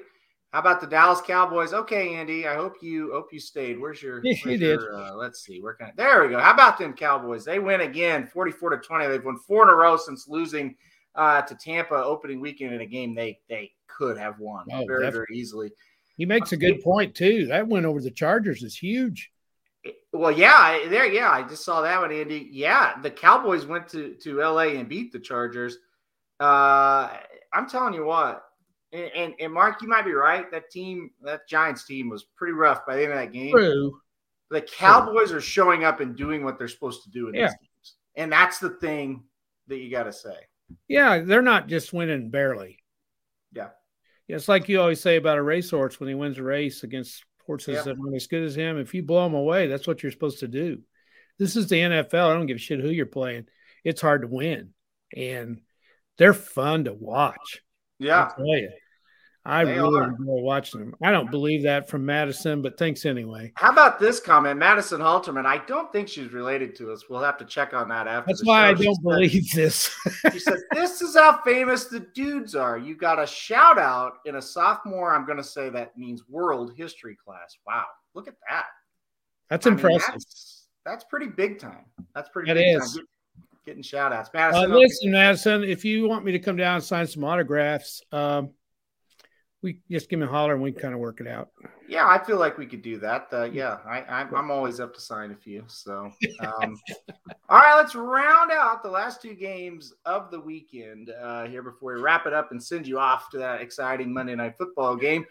[0.53, 1.73] How about the Dallas Cowboys?
[1.73, 3.79] Okay, Andy, I hope you hope you stayed.
[3.79, 4.21] Where's your?
[4.23, 4.79] Yeah, he where's did.
[4.81, 5.59] your, Uh, let's see.
[5.59, 6.39] Where can I, there we go.
[6.39, 7.43] How about them Cowboys?
[7.43, 9.07] They win again, forty-four to twenty.
[9.07, 10.75] They've won four in a row since losing
[11.15, 15.01] uh, to Tampa opening weekend in a game they they could have won Oh, very
[15.01, 15.11] definitely.
[15.11, 15.71] very easily.
[16.17, 17.47] He makes a good point too.
[17.47, 19.31] That win over the Chargers is huge.
[20.13, 22.47] Well, yeah, there, yeah, I just saw that one, Andy.
[22.51, 25.77] Yeah, the Cowboys went to to LA and beat the Chargers.
[26.39, 27.09] Uh,
[27.51, 28.43] I'm telling you what,
[28.93, 30.49] and, and and Mark, you might be right.
[30.51, 33.51] That team, that Giants team, was pretty rough by the end of that game.
[33.51, 33.99] True.
[34.51, 37.47] The Cowboys are showing up and doing what they're supposed to do in Yeah.
[37.47, 39.23] these games, and that's the thing
[39.67, 40.35] that you got to say.
[40.87, 42.79] Yeah, they're not just winning barely.
[43.51, 43.69] Yeah.
[44.27, 47.23] Yeah, It's like you always say about a racehorse when he wins a race against
[47.45, 47.81] horses Yeah.
[47.83, 48.77] that aren't as good as him.
[48.77, 50.81] If you blow them away, that's what you're supposed to do.
[51.39, 52.29] This is the NFL.
[52.29, 53.47] I don't give a shit who you're playing.
[53.83, 54.73] It's hard to win,
[55.15, 55.61] and
[56.17, 57.61] they're fun to watch.
[57.99, 58.31] Yeah,
[59.45, 60.09] I tell you, I They really are.
[60.09, 60.95] enjoy watching them.
[61.03, 63.51] I don't believe that from Madison, but thanks anyway.
[63.55, 65.45] How about this comment, Madison Halterman?
[65.45, 67.09] I don't think she's related to us.
[67.09, 68.27] We'll have to check on that after.
[68.27, 68.75] That's why I.
[68.75, 69.93] She don't said- believe this.
[70.31, 72.77] She said, This is how famous the dudes are.
[72.77, 76.73] You got a shout out in a sophomore, I'm going to say that means world
[76.77, 77.57] history class.
[77.67, 77.83] Wow.
[78.13, 78.65] Look at that.
[79.49, 80.13] That's I mean, impressive.
[80.13, 81.85] that's, that's pretty big time.
[82.15, 82.95] That's pretty That is.
[82.95, 83.05] time.
[83.65, 84.29] Getting shout outs.
[84.29, 84.73] Uh, Madison, okay.
[84.73, 88.49] listen, Madison, if you want me to come down and sign some autographs, um,
[89.63, 91.49] we just give me a holler and we kind of work it out.
[91.87, 93.27] yeah, I feel like we could do that.
[93.31, 95.63] Uh, yeah, I, I'm, I'm always up to sign a few.
[95.67, 96.11] So,
[96.41, 96.77] um,
[97.49, 101.95] all right, let's round out the last two games of the weekend uh, here before
[101.95, 105.25] we wrap it up and send you off to that exciting Monday night football game.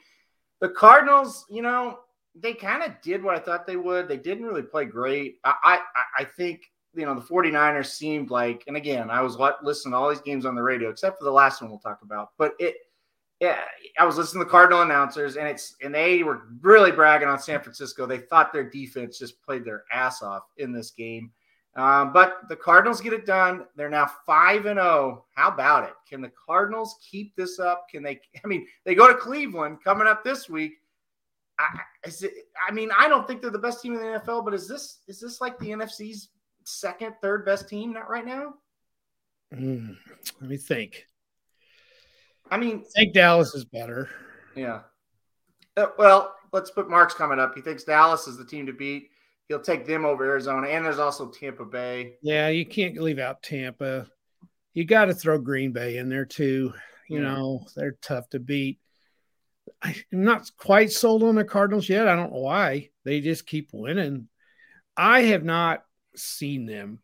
[0.60, 2.00] The Cardinals, you know,
[2.34, 4.08] they kind of did what I thought they would.
[4.08, 5.36] They didn't really play great.
[5.44, 5.78] I, I,
[6.22, 6.62] I think,
[6.94, 10.46] you know, the 49ers seemed like, and again, I was listening to all these games
[10.46, 12.76] on the radio, except for the last one we'll talk about, but it,
[13.42, 13.58] yeah,
[13.98, 17.40] I was listening to the Cardinal announcers, and it's and they were really bragging on
[17.40, 18.06] San Francisco.
[18.06, 21.32] They thought their defense just played their ass off in this game,
[21.74, 23.66] um, but the Cardinals get it done.
[23.74, 25.24] They're now five and zero.
[25.34, 25.94] How about it?
[26.08, 27.88] Can the Cardinals keep this up?
[27.90, 28.20] Can they?
[28.44, 30.74] I mean, they go to Cleveland coming up this week.
[31.58, 32.32] I, it,
[32.68, 35.00] I mean, I don't think they're the best team in the NFL, but is this
[35.08, 36.28] is this like the NFC's
[36.62, 38.54] second, third best team not right now?
[39.52, 39.96] Mm,
[40.40, 41.06] let me think.
[42.52, 44.10] I mean, I think Dallas is better.
[44.54, 44.80] Yeah.
[45.76, 47.54] Uh, well, let's put Mark's coming up.
[47.54, 49.08] He thinks Dallas is the team to beat.
[49.48, 52.14] He'll take them over Arizona, and there's also Tampa Bay.
[52.22, 54.06] Yeah, you can't leave out Tampa.
[54.74, 56.74] You got to throw Green Bay in there too.
[57.08, 58.78] You know, they're tough to beat.
[59.82, 62.08] I'm not quite sold on the Cardinals yet.
[62.08, 62.90] I don't know why.
[63.04, 64.28] They just keep winning.
[64.96, 65.84] I have not
[66.16, 67.00] seen them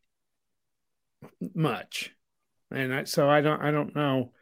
[1.54, 2.14] much.
[2.70, 4.32] and I, so I don't I don't know.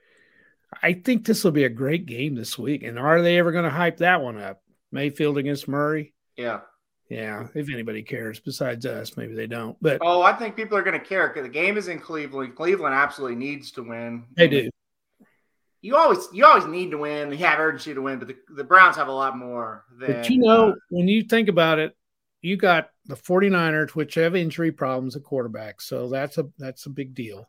[0.83, 2.83] I think this will be a great game this week.
[2.83, 4.63] And are they ever going to hype that one up?
[4.93, 6.15] Mayfield against Murray?
[6.37, 6.61] Yeah.
[7.09, 9.77] Yeah, if anybody cares besides us, maybe they don't.
[9.81, 12.57] But oh, I think people are going to care because the game is in Cleveland.
[12.57, 14.25] Cleveland absolutely needs to win.
[14.37, 14.71] They do.
[15.83, 17.31] You always you always need to win.
[17.31, 19.85] You have urgency to win, but the, the Browns have a lot more.
[19.97, 21.97] Than, but you know, uh, when you think about it,
[22.43, 26.91] you got the 49ers, which have injury problems at quarterback, so that's a that's a
[26.91, 27.49] big deal.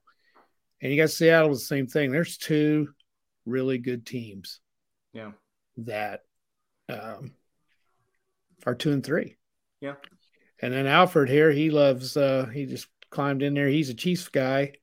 [0.81, 2.11] And you got Seattle, the same thing.
[2.11, 2.89] There's two
[3.47, 4.59] really good teams.
[5.13, 5.31] Yeah.
[5.77, 6.21] That
[6.89, 7.33] um,
[8.65, 9.37] are two and three.
[9.81, 9.95] Yeah.
[10.61, 13.67] And then Alfred here, he loves uh he just climbed in there.
[13.67, 14.73] He's a Chiefs guy.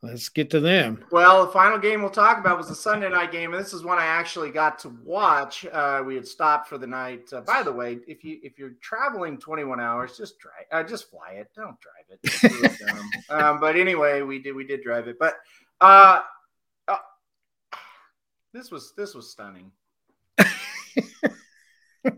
[0.00, 1.04] Let's get to them.
[1.10, 3.82] Well, the final game we'll talk about was the Sunday night game, and this is
[3.82, 5.66] one I actually got to watch.
[5.66, 7.32] Uh, we had stopped for the night.
[7.32, 11.10] Uh, by the way, if you if you're traveling 21 hours, just drive, uh, just
[11.10, 11.48] fly it.
[11.56, 12.78] Don't drive it.
[13.30, 15.18] Um, but anyway, we did we did drive it.
[15.18, 15.34] But
[15.80, 16.20] uh
[18.52, 19.70] this was this was stunning.
[20.38, 22.14] it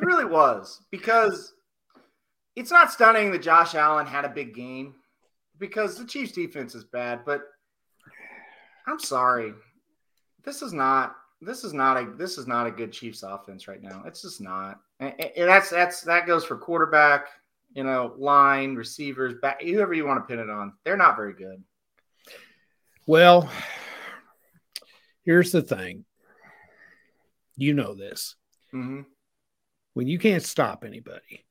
[0.00, 1.54] really was because
[2.56, 4.94] it's not stunning that Josh Allen had a big game
[5.58, 7.42] because the Chiefs defense is bad, but
[8.86, 9.52] I'm sorry.
[10.44, 13.82] This is not this is not a this is not a good Chiefs offense right
[13.82, 14.02] now.
[14.06, 14.80] It's just not.
[15.00, 17.26] And, and that's that's that goes for quarterback,
[17.74, 20.74] you know, line, receivers, back whoever you want to pin it on.
[20.84, 21.62] They're not very good.
[23.06, 23.50] Well,
[25.24, 26.04] here's the thing.
[27.56, 28.36] You know this.
[28.72, 29.02] Mm-hmm.
[29.94, 31.44] When you can't stop anybody,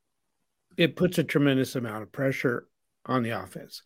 [0.78, 2.67] it puts a tremendous amount of pressure
[3.05, 3.84] on the offense.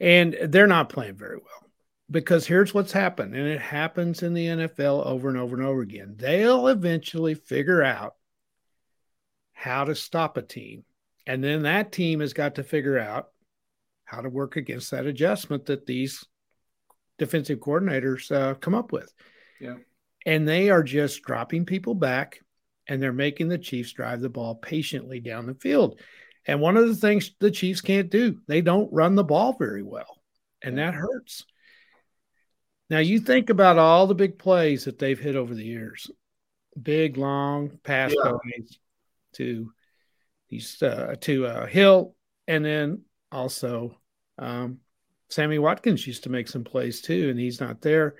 [0.00, 1.70] And they're not playing very well
[2.10, 5.82] because here's what's happened, and it happens in the NFL over and over and over
[5.82, 6.14] again.
[6.16, 8.14] They'll eventually figure out
[9.52, 10.84] how to stop a team.
[11.26, 13.28] And then that team has got to figure out
[14.04, 16.24] how to work against that adjustment that these
[17.18, 19.12] defensive coordinators uh, come up with.
[19.60, 19.76] Yeah.
[20.26, 22.40] And they are just dropping people back
[22.88, 26.00] and they're making the Chiefs drive the ball patiently down the field.
[26.46, 29.82] And one of the things the Chiefs can't do, they don't run the ball very
[29.82, 30.18] well,
[30.62, 31.44] and that hurts.
[32.88, 36.10] Now you think about all the big plays that they've hit over the years,
[36.80, 38.32] big long pass yeah.
[38.42, 38.78] plays
[39.34, 39.70] to
[40.48, 42.14] these uh, to uh, Hill,
[42.46, 43.98] and then also
[44.38, 44.78] um,
[45.30, 48.16] Sammy Watkins used to make some plays too, and he's not there.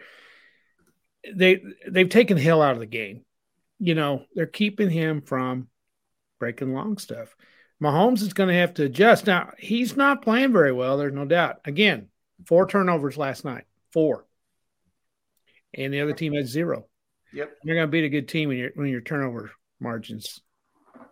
[1.35, 3.25] They they've taken Hill out of the game.
[3.79, 5.69] You know they're keeping him from
[6.39, 7.35] breaking long stuff.
[7.83, 9.27] Mahomes is going to have to adjust.
[9.27, 11.61] Now, he's not playing very well, there's no doubt.
[11.65, 12.09] Again,
[12.47, 14.27] four turnovers last night, four.
[15.75, 16.87] And the other team had zero.
[17.33, 17.53] Yep.
[17.63, 20.41] You're going to beat a good team when, you when your turnover margins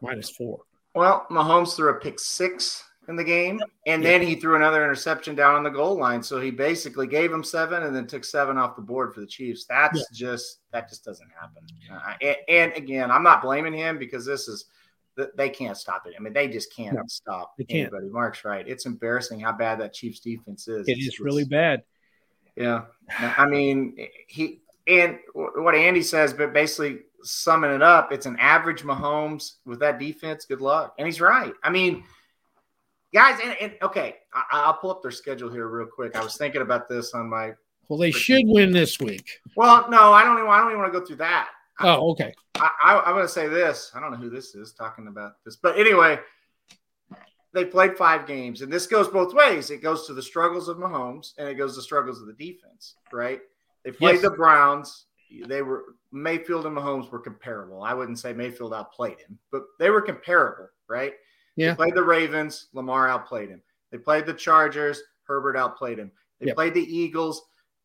[0.00, 0.60] minus four.
[0.94, 5.34] Well, Mahomes threw a pick six in the game, and then he threw another interception
[5.34, 6.22] down on the goal line.
[6.22, 9.26] So he basically gave him seven and then took seven off the board for the
[9.26, 9.64] Chiefs.
[9.68, 10.04] That's yeah.
[10.12, 11.62] just that just doesn't happen.
[11.92, 14.66] Uh, and, and, again, I'm not blaming him because this is
[15.36, 16.14] they can't stop it.
[16.18, 17.70] I mean, they just can't no, stop can't.
[17.70, 18.08] anybody.
[18.08, 18.66] Mark's right.
[18.66, 20.86] It's embarrassing how bad that Chiefs defense is.
[20.88, 21.82] It it's, really bad.
[22.56, 22.84] Yeah,
[23.18, 23.96] I mean,
[24.28, 29.80] he and what Andy says, but basically summing it up, it's an average Mahomes with
[29.80, 30.44] that defense.
[30.44, 31.52] Good luck, and he's right.
[31.62, 32.04] I mean,
[33.16, 34.16] guys, and, and okay,
[34.52, 36.14] I, will pull up their schedule here real quick.
[36.14, 37.52] I was thinking about this on my.
[37.88, 39.40] Well, they should win this week.
[39.56, 40.50] Well, no, I don't even.
[40.50, 41.48] I don't even want to go through that.
[41.80, 42.34] Oh, okay.
[42.56, 43.90] I, I, am going to say this.
[43.94, 46.18] I don't know who this is talking about this, but anyway,
[47.54, 49.70] they played five games, and this goes both ways.
[49.70, 52.34] It goes to the struggles of Mahomes, and it goes to the struggles of the
[52.34, 52.96] defense.
[53.12, 53.40] Right?
[53.82, 54.22] They played yes.
[54.22, 55.06] the Browns.
[55.46, 57.82] They were Mayfield and Mahomes were comparable.
[57.82, 60.68] I wouldn't say Mayfield outplayed him, but they were comparable.
[60.86, 61.14] Right?
[61.56, 61.70] Yeah.
[61.70, 62.68] They played the Ravens.
[62.72, 63.62] Lamar outplayed him.
[63.90, 65.00] They played the Chargers.
[65.24, 66.12] Herbert outplayed him.
[66.40, 66.56] They yep.
[66.56, 67.42] played the Eagles.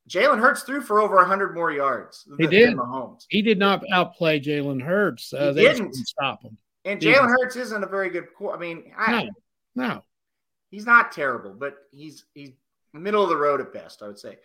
[0.10, 2.28] Jalen Hurts threw for over 100 more yards.
[2.38, 2.76] He did.
[2.76, 3.26] Mahomes.
[3.30, 5.34] He did not outplay Jalen Hurts.
[5.34, 6.58] Uh, he didn't stop him.
[6.86, 8.28] And Jalen Hurts isn't a very good.
[8.52, 9.30] I mean, I, no,
[9.76, 10.04] no,
[10.72, 12.52] he's not terrible, but he's he's
[12.94, 14.38] middle of the road at best, I would say.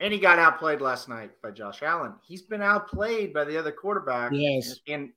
[0.00, 2.14] And he got outplayed last night by Josh Allen.
[2.22, 4.32] He's been outplayed by the other quarterback.
[4.32, 5.12] Yes, and, and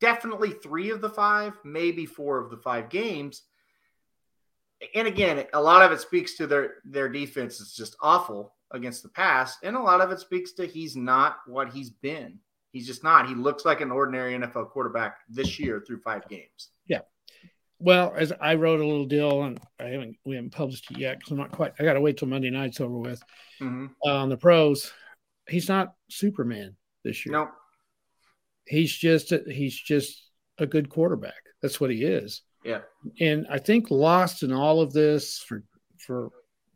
[0.00, 3.42] definitely three of the five, maybe four of the five games
[4.94, 9.02] and again, a lot of it speaks to their their defense is just awful against
[9.02, 12.38] the pass, and a lot of it speaks to he's not what he's been.
[12.72, 13.28] He's just not.
[13.28, 16.70] He looks like an ordinary NFL quarterback this year through five games.
[16.86, 17.00] Yeah.
[17.80, 21.18] Well, as I wrote a little deal, and I haven't we haven't published it yet
[21.18, 21.72] because I'm not quite.
[21.78, 23.22] I got to wait till Monday night's over with
[23.60, 23.86] mm-hmm.
[24.06, 24.92] uh, on the pros.
[25.48, 27.32] He's not Superman this year.
[27.32, 27.52] No, nope.
[28.70, 31.42] He's just a, he's just a good quarterback.
[31.60, 32.42] That's what he is.
[32.64, 32.80] Yeah.
[33.20, 35.62] And I think lost in all of this for
[35.98, 36.30] for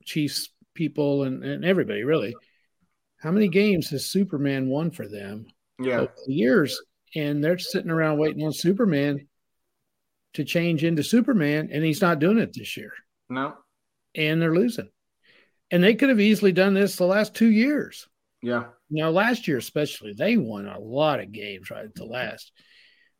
[0.04, 2.34] Chiefs people and, and everybody really,
[3.18, 5.46] how many games has Superman won for them
[5.78, 6.00] Yeah.
[6.00, 6.78] over the years?
[7.16, 9.28] And they're sitting around waiting on Superman
[10.34, 12.92] to change into Superman, and he's not doing it this year.
[13.30, 13.54] No.
[14.16, 14.90] And they're losing.
[15.70, 18.08] And they could have easily done this the last two years.
[18.44, 18.64] Yeah.
[18.90, 22.52] Now, last year, especially, they won a lot of games right at the last.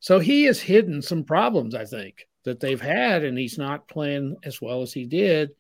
[0.00, 4.36] So he has hidden some problems, I think, that they've had, and he's not playing
[4.44, 5.50] as well as he did.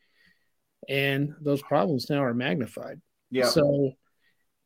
[0.86, 3.00] And those problems now are magnified.
[3.30, 3.46] Yeah.
[3.46, 3.92] So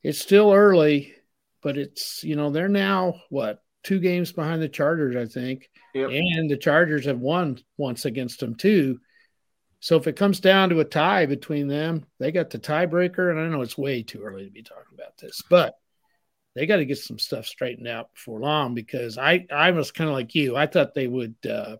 [0.03, 1.15] it's still early,
[1.63, 5.71] but it's, you know, they're now what, two games behind the Chargers, I think.
[5.95, 6.11] Yep.
[6.11, 8.99] And the Chargers have won once against them, too.
[9.81, 13.31] So if it comes down to a tie between them, they got the tiebreaker.
[13.31, 15.75] And I know it's way too early to be talking about this, but
[16.55, 20.11] they got to get some stuff straightened out before long because I, I was kind
[20.11, 20.57] of like you.
[20.57, 21.77] I thought they would uh,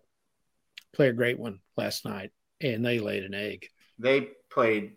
[0.93, 2.31] play a great one last night,
[2.61, 3.67] and they laid an egg.
[3.97, 4.93] They played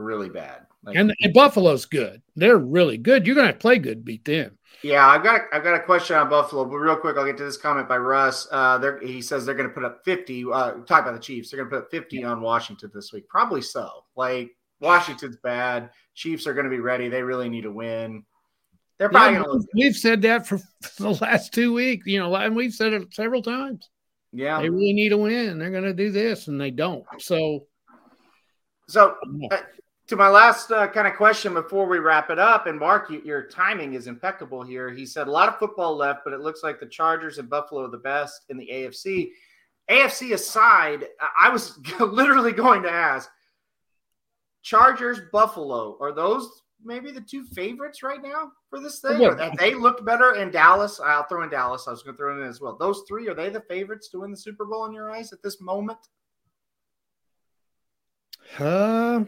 [0.00, 0.66] really bad.
[0.82, 2.22] Like, And, and Buffalo's good.
[2.36, 3.26] They're really good.
[3.26, 4.58] You're to play good, beat them.
[4.82, 7.44] yeah, I've got I've got a question on Buffalo, but real quick, I'll get to
[7.44, 8.48] this comment by Russ.
[8.50, 10.44] Uh, they're, he says they're to put up 50.
[10.44, 11.50] Uh, talk about the Chiefs.
[11.50, 13.28] They're to put up 50 on Washington this week.
[13.28, 14.04] Probably so.
[14.16, 15.90] Like Washington's bad.
[16.14, 17.08] Chiefs are to be ready.
[17.08, 18.24] They really need to win.
[18.98, 20.60] They're probably Yeah, we've said that for
[20.98, 23.88] the last two weeks, you know, and we've said it several times.
[24.32, 24.60] Yeah.
[24.60, 25.58] They really need to win.
[25.58, 27.04] They're to do this, and they don't.
[27.18, 27.66] So,
[28.88, 29.16] So
[30.10, 33.22] to my last uh, kind of question before we wrap it up, and Mark, you,
[33.24, 34.90] your timing is impeccable here.
[34.90, 37.84] He said a lot of football left, but it looks like the Chargers and Buffalo
[37.84, 39.30] are the best in the AFC.
[39.88, 43.30] AFC aside, I- I was literally going to ask
[44.62, 49.20] Chargers, Buffalo, are those maybe the two favorites right now for this thing?
[49.20, 49.28] Yeah.
[49.28, 50.98] Or have they looked better in Dallas?
[50.98, 51.86] I'll throw in Dallas.
[51.86, 52.76] I was going to throw in as well.
[52.76, 55.40] Those three, are they the favorites to win the Super Bowl in your eyes at
[55.40, 55.98] this moment?
[58.58, 59.22] uh,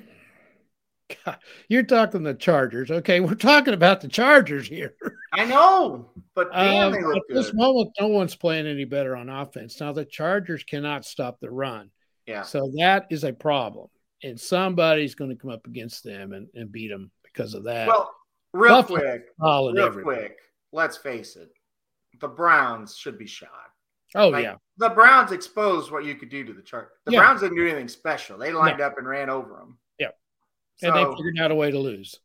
[1.25, 1.39] God,
[1.69, 2.91] you're talking the Chargers.
[2.91, 4.95] Okay, we're talking about the Chargers here.
[5.33, 9.17] I know, but damn, Um, they look at this moment, no one's playing any better
[9.17, 9.81] on offense.
[9.81, 11.91] Now, the Chargers cannot stop the run.
[12.27, 12.43] Yeah.
[12.43, 13.89] So that is a problem.
[14.23, 17.89] And somebody's going to come up against them and, and beat them because of that.
[17.89, 18.13] Well,
[18.53, 20.19] real Buffalo- quick, real everybody.
[20.21, 20.37] quick.
[20.73, 21.51] Let's face it.
[22.21, 23.49] The Browns should be shot.
[24.15, 24.57] Oh, Like, yeah.
[24.77, 26.91] The Browns exposed what you could do to the chart.
[27.07, 27.21] The Yeah.
[27.21, 28.39] Browns didn't do anything special.
[28.39, 29.79] They lined up and ran over them.
[30.77, 32.19] So, And they figured out a way to lose.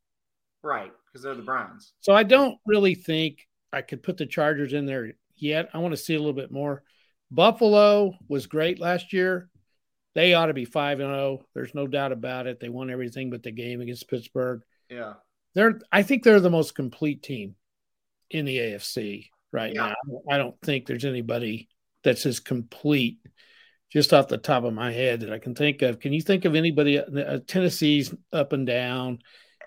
[0.64, 1.94] right, because they're the Browns.
[2.02, 5.70] So I don't really think I could put the Chargers in there yet.
[5.74, 6.84] I want to see a little bit more.
[7.32, 9.50] Buffalo was great last year.
[10.16, 11.46] They ought to be 5 and 0.
[11.54, 12.60] There's no doubt about it.
[12.60, 14.62] They won everything but the game against Pittsburgh.
[14.90, 15.14] Yeah.
[15.54, 17.56] They're I think they're the most complete team
[18.30, 19.94] in the AFC right Yeah.
[20.08, 20.22] now.
[20.30, 21.70] I don't think there's anybody
[22.04, 23.20] that's as complete
[23.90, 26.00] just off the top of my head that I can think of.
[26.00, 29.20] Can you think of anybody uh, Tennessee's up and down?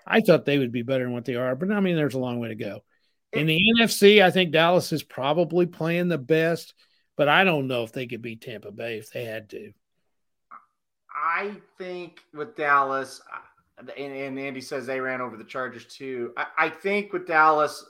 [0.05, 2.19] I thought they would be better than what they are, but I mean there's a
[2.19, 2.83] long way to go.
[3.33, 6.73] In the NFC, I think Dallas is probably playing the best,
[7.15, 9.71] but I don't know if they could beat Tampa Bay if they had to.
[11.15, 16.33] I think with Dallas, uh, and, and Andy says they ran over the Chargers too.
[16.35, 17.85] I, I think with Dallas,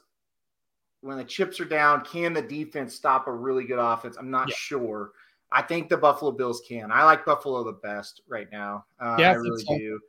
[1.02, 4.18] when the chips are down, can the defense stop a really good offense?
[4.18, 4.56] I'm not Yeah.
[4.58, 5.12] sure.
[5.52, 6.92] I think the Buffalo Bills can.
[6.92, 8.86] I like Buffalo the best right now.
[9.00, 9.78] Uh, Yeah, I I really so.
[9.78, 10.00] do.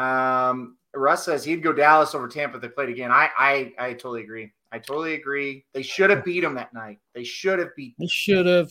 [0.00, 3.10] Um, Russ says he'd go Dallas over Tampa if they played again.
[3.10, 4.52] I, I, I totally agree.
[4.72, 5.64] I totally agree.
[5.72, 6.98] They should have beat them that night.
[7.14, 7.94] They should have beat.
[7.98, 8.70] They should have.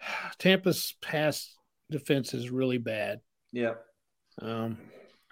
[0.38, 1.54] Tampa's pass
[1.90, 3.20] defense is really bad.
[3.52, 3.74] Yeah.
[4.40, 4.78] Um,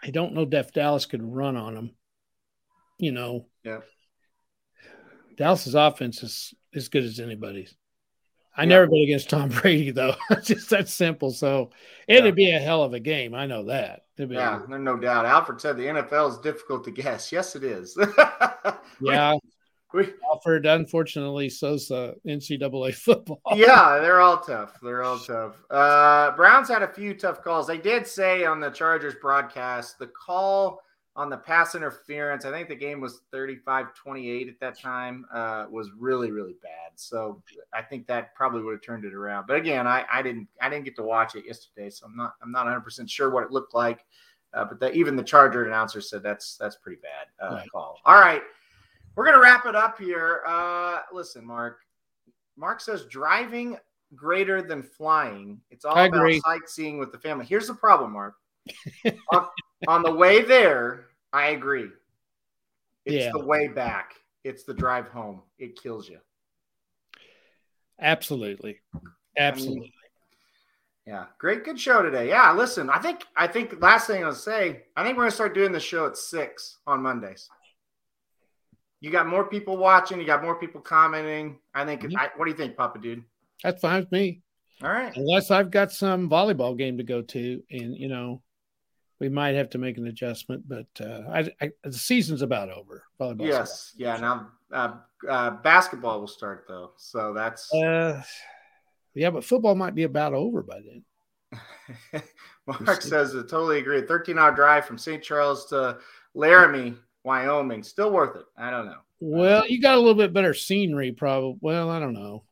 [0.02, 1.90] I don't know if Dallas could run on them.
[2.98, 3.80] You know, Yeah.
[5.36, 7.74] Dallas's offense is as good as anybody's.
[8.57, 8.68] I Yeah.
[8.68, 10.14] never bet against Tom Brady though.
[10.30, 11.30] It's just that simple.
[11.30, 11.70] So
[12.09, 12.30] it'd Yeah.
[12.30, 13.34] be a hell of a game.
[13.34, 14.02] I know that.
[14.18, 15.26] Yeah, there's no doubt.
[15.26, 17.30] Alfred said the NFL is difficult to guess.
[17.30, 17.96] Yes, it is.
[19.00, 19.34] yeah.
[19.92, 23.40] We- Alfred, unfortunately, so's the NCAA football.
[23.54, 24.78] yeah, they're all tough.
[24.82, 25.62] They're all tough.
[25.70, 27.66] Uh, Browns had a few tough calls.
[27.66, 30.80] They did say on the Chargers broadcast the call
[31.16, 32.44] on the pass interference.
[32.44, 36.92] I think the game was 35 28 at that time, uh, was really, really bad.
[36.94, 37.42] So
[37.72, 39.46] I think that probably would have turned it around.
[39.46, 42.34] But again, I, I didn't I didn't get to watch it yesterday, so I'm not
[42.42, 44.04] I'm not 100 percent sure what it looked like.
[44.54, 47.70] Uh, but that even the Charger announcer said that's that's pretty bad uh, Right.
[47.72, 47.98] call.
[48.04, 48.42] All right,
[49.14, 50.42] we're gonna wrap it up here.
[50.46, 51.78] Uh, listen, Mark.
[52.56, 53.76] Mark says driving
[54.14, 55.60] greater than flying.
[55.70, 56.40] It's all I about agree.
[56.40, 57.44] sightseeing with the family.
[57.44, 58.34] Here's the problem, Mark.
[59.86, 61.90] on the way there, I agree.
[63.04, 63.32] It's Yeah.
[63.32, 64.14] the way back.
[64.44, 65.42] It's the drive home.
[65.58, 66.18] It kills you.
[68.00, 68.80] Absolutely.
[69.38, 69.92] Absolutely.
[71.06, 72.28] Yeah, great, good show today.
[72.28, 75.54] Yeah, listen, I think I think last thing I'll say, I think we're gonna start
[75.54, 77.48] doing the show at six on Mondays.
[79.00, 81.60] You got more people watching, you got more people commenting.
[81.74, 82.02] I think.
[82.02, 82.16] Mhm.
[82.18, 83.22] I, what do you think, Papa Dude?
[83.62, 84.42] That's fine with me.
[84.82, 85.16] All right.
[85.16, 88.42] Unless I've got some volleyball game to go to, and you know,
[89.18, 90.68] we might have to make an adjustment.
[90.68, 93.04] But uh, I, I, the season's about over.
[93.20, 93.46] Volleyball.
[93.46, 93.92] Yes.
[93.96, 94.16] Yeah.
[94.16, 94.94] Now, uh,
[95.28, 97.72] uh, basketball will start though, so that's.
[97.72, 98.22] Uh,
[99.14, 102.22] yeah, but football might be about over by then.
[102.66, 104.02] Mark says, I totally agree.
[104.02, 105.22] 13 hour drive from St.
[105.22, 105.98] Charles to
[106.34, 107.82] Laramie, Wyoming.
[107.82, 108.44] Still worth it.
[108.58, 108.98] I don't know.
[109.20, 111.58] Well, you got a little bit better scenery, probably.
[111.60, 112.44] Well, I don't know.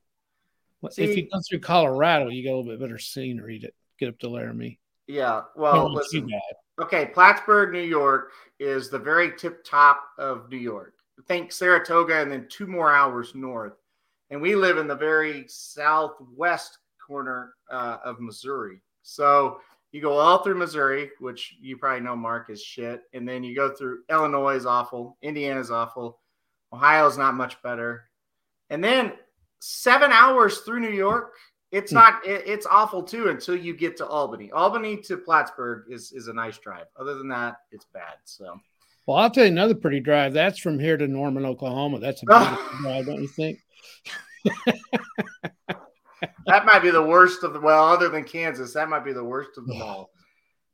[0.97, 4.19] if you go through Colorado, you got a little bit better scenery to get up
[4.21, 4.79] to Laramie.
[5.07, 5.43] Yeah.
[5.57, 6.29] Well, listen.
[6.81, 7.07] Okay.
[7.07, 10.95] Plattsburgh, New York is the very tip top of New York.
[11.27, 13.75] Think Saratoga and then two more hours north.
[14.31, 18.81] And we live in the very southwest corner uh, of Missouri.
[19.03, 19.61] So
[19.93, 23.03] you go all through Missouri, which you probably know, Mark, is shit.
[23.13, 25.17] And then you go through Illinois is awful.
[25.23, 26.19] Indiana's awful.
[26.73, 28.09] Ohio's not much better.
[28.71, 29.13] And then
[29.61, 31.35] seven hours through New York,
[31.75, 31.97] it's Hmm.
[31.97, 34.51] not it- it's awful too until you get to Albany.
[34.53, 36.87] Albany to Plattsburgh is is a nice drive.
[36.97, 38.15] Other than that, it's bad.
[38.25, 38.61] So
[39.07, 40.33] Well, I'll tell you another pretty drive.
[40.33, 41.99] That's from here to Norman, Oklahoma.
[41.99, 42.27] That's a
[42.81, 43.59] drive, don't you think?
[46.47, 49.25] that might be the worst of the well, other than Kansas, that might be the
[49.25, 50.11] worst of them all.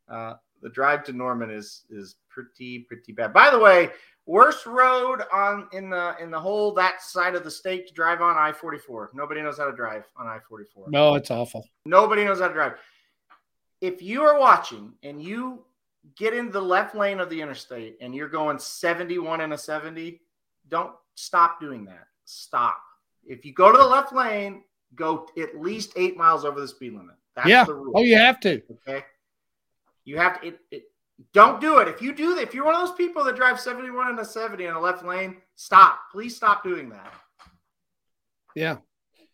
[0.09, 3.32] Uh, the drive to Norman is is pretty pretty bad.
[3.32, 3.90] By the way,
[4.31, 8.20] worst road on in the in the whole that side of the state to drive
[8.20, 9.11] on I forty four.
[9.12, 10.87] Nobody knows how to drive on I forty four.
[10.89, 11.66] No, it's awful.
[11.85, 12.74] Nobody knows how to drive.
[13.81, 15.64] If you are watching and you
[16.16, 20.20] get in the left lane of the interstate and you're going 71 and a 70,
[20.68, 22.07] don't stop doing that.
[22.24, 22.78] Stop.
[23.24, 24.62] If you go to the left lane,
[24.95, 27.16] go at least eight miles over the speed limit.
[27.35, 27.64] That's yeah.
[27.64, 27.93] the rule.
[27.97, 28.62] Oh, you have to.
[28.87, 29.05] Okay.
[30.05, 30.83] You have to, it, it,
[31.33, 31.89] don't do it.
[31.89, 34.25] If you do that, if you're one of those people that drive 71 and a
[34.25, 36.01] 70 in the left lane, stop.
[36.12, 37.12] Please stop doing that.
[38.55, 38.77] Yeah.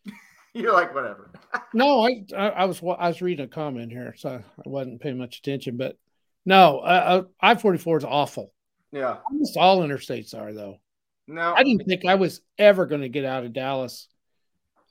[0.53, 1.31] You're like, whatever.
[1.73, 5.17] No, I, I, I was I was reading a comment here, so I wasn't paying
[5.17, 5.75] much attention.
[5.75, 5.97] But
[6.45, 8.53] no, uh, I forty four is awful.
[8.91, 9.17] Yeah.
[9.29, 10.79] Almost all interstates are though.
[11.27, 11.53] No.
[11.53, 14.07] I didn't think I was ever going to get out of Dallas,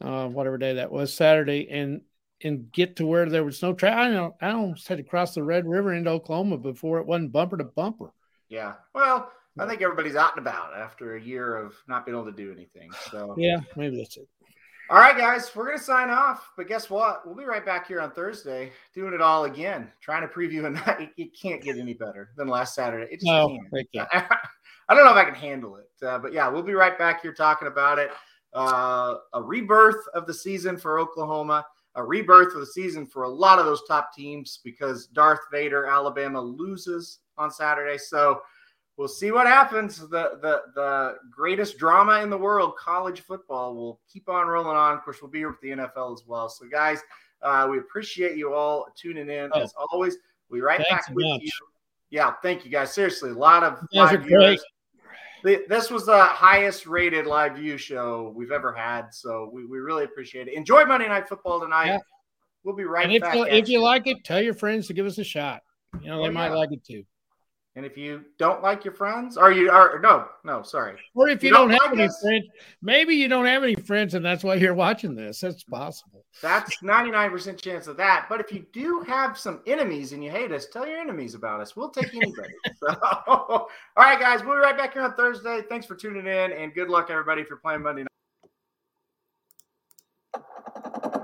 [0.01, 2.03] uh, whatever day that was, Saturday, and
[2.45, 3.99] and get to where there was no traffic.
[3.99, 7.33] I know I almost had to cross the Red River into Oklahoma before it wasn't
[7.33, 8.13] bumper to bumper.
[8.49, 8.75] Yeah.
[8.95, 12.37] Well, I think everybody's out and about after a year of not being able to
[12.37, 12.91] do anything.
[13.11, 14.29] So, Yeah, maybe that's it.
[14.91, 16.51] all right, guys, we're going to sign off.
[16.59, 17.27] But guess what?
[17.27, 20.71] We'll be right back here on Thursday doing it all again, trying to preview a
[20.87, 21.11] night.
[21.17, 23.07] It, can't get any better than last Saturday.
[23.11, 23.59] It just No,
[23.95, 24.09] can't.
[24.89, 25.89] I don't know if I can handle it.
[26.05, 28.11] Uh, but yeah, we'll be right back here talking about it.
[28.53, 31.65] Uh, a rebirth of the season for Oklahoma,
[31.97, 35.87] a rebirth of the season for a lot of those top teams because Darth Vader,
[35.87, 37.99] Alabama, loses on Saturday.
[37.99, 38.41] So
[38.97, 39.99] we'll see what happens.
[39.99, 44.95] The the the greatest drama in the world, college football, will keep on rolling on.
[44.97, 46.49] Of course, we'll be here with the NFL as well.
[46.49, 47.01] So guys,
[47.43, 49.61] uh, we appreciate you all tuning in Oh.
[49.63, 50.17] as always.
[50.49, 51.43] We right Thanks back with much.
[51.43, 51.51] you.
[52.11, 52.95] Yeah, thank you guys.
[52.95, 54.61] Seriously, a lot of You guys are great.
[55.69, 59.15] This was the highest rated live view show we've ever had.
[59.15, 60.55] So we, we really appreciate it.
[60.55, 61.87] Enjoy Monday Night Football tonight.
[61.87, 61.99] Yeah.
[62.65, 63.35] We'll be right And if back.
[63.37, 65.63] you, if you like it, tell your friends to give us a shot.
[66.01, 66.55] You know, they Oh, might yeah.
[66.57, 67.05] like it too.
[67.77, 70.97] And if you don't like your friends, or you are no, no, sorry.
[71.15, 72.19] Or if You you, don't, don't have like any us?
[72.23, 72.47] friends,
[72.81, 75.41] maybe you don't have any friends, and that's why you're watching this.
[75.41, 76.25] That's possible.
[76.41, 78.27] That's 99% chance of that.
[78.31, 81.61] But if you do have some enemies and you hate us, tell your enemies about
[81.61, 81.77] us.
[81.77, 82.55] We'll take anybody.
[82.83, 82.97] so,
[83.27, 85.61] all right, guys, we'll be right back here on Thursday.
[85.69, 88.05] Thanks for tuning in, and good luck, everybody, if you're playing Monday
[90.35, 91.23] night.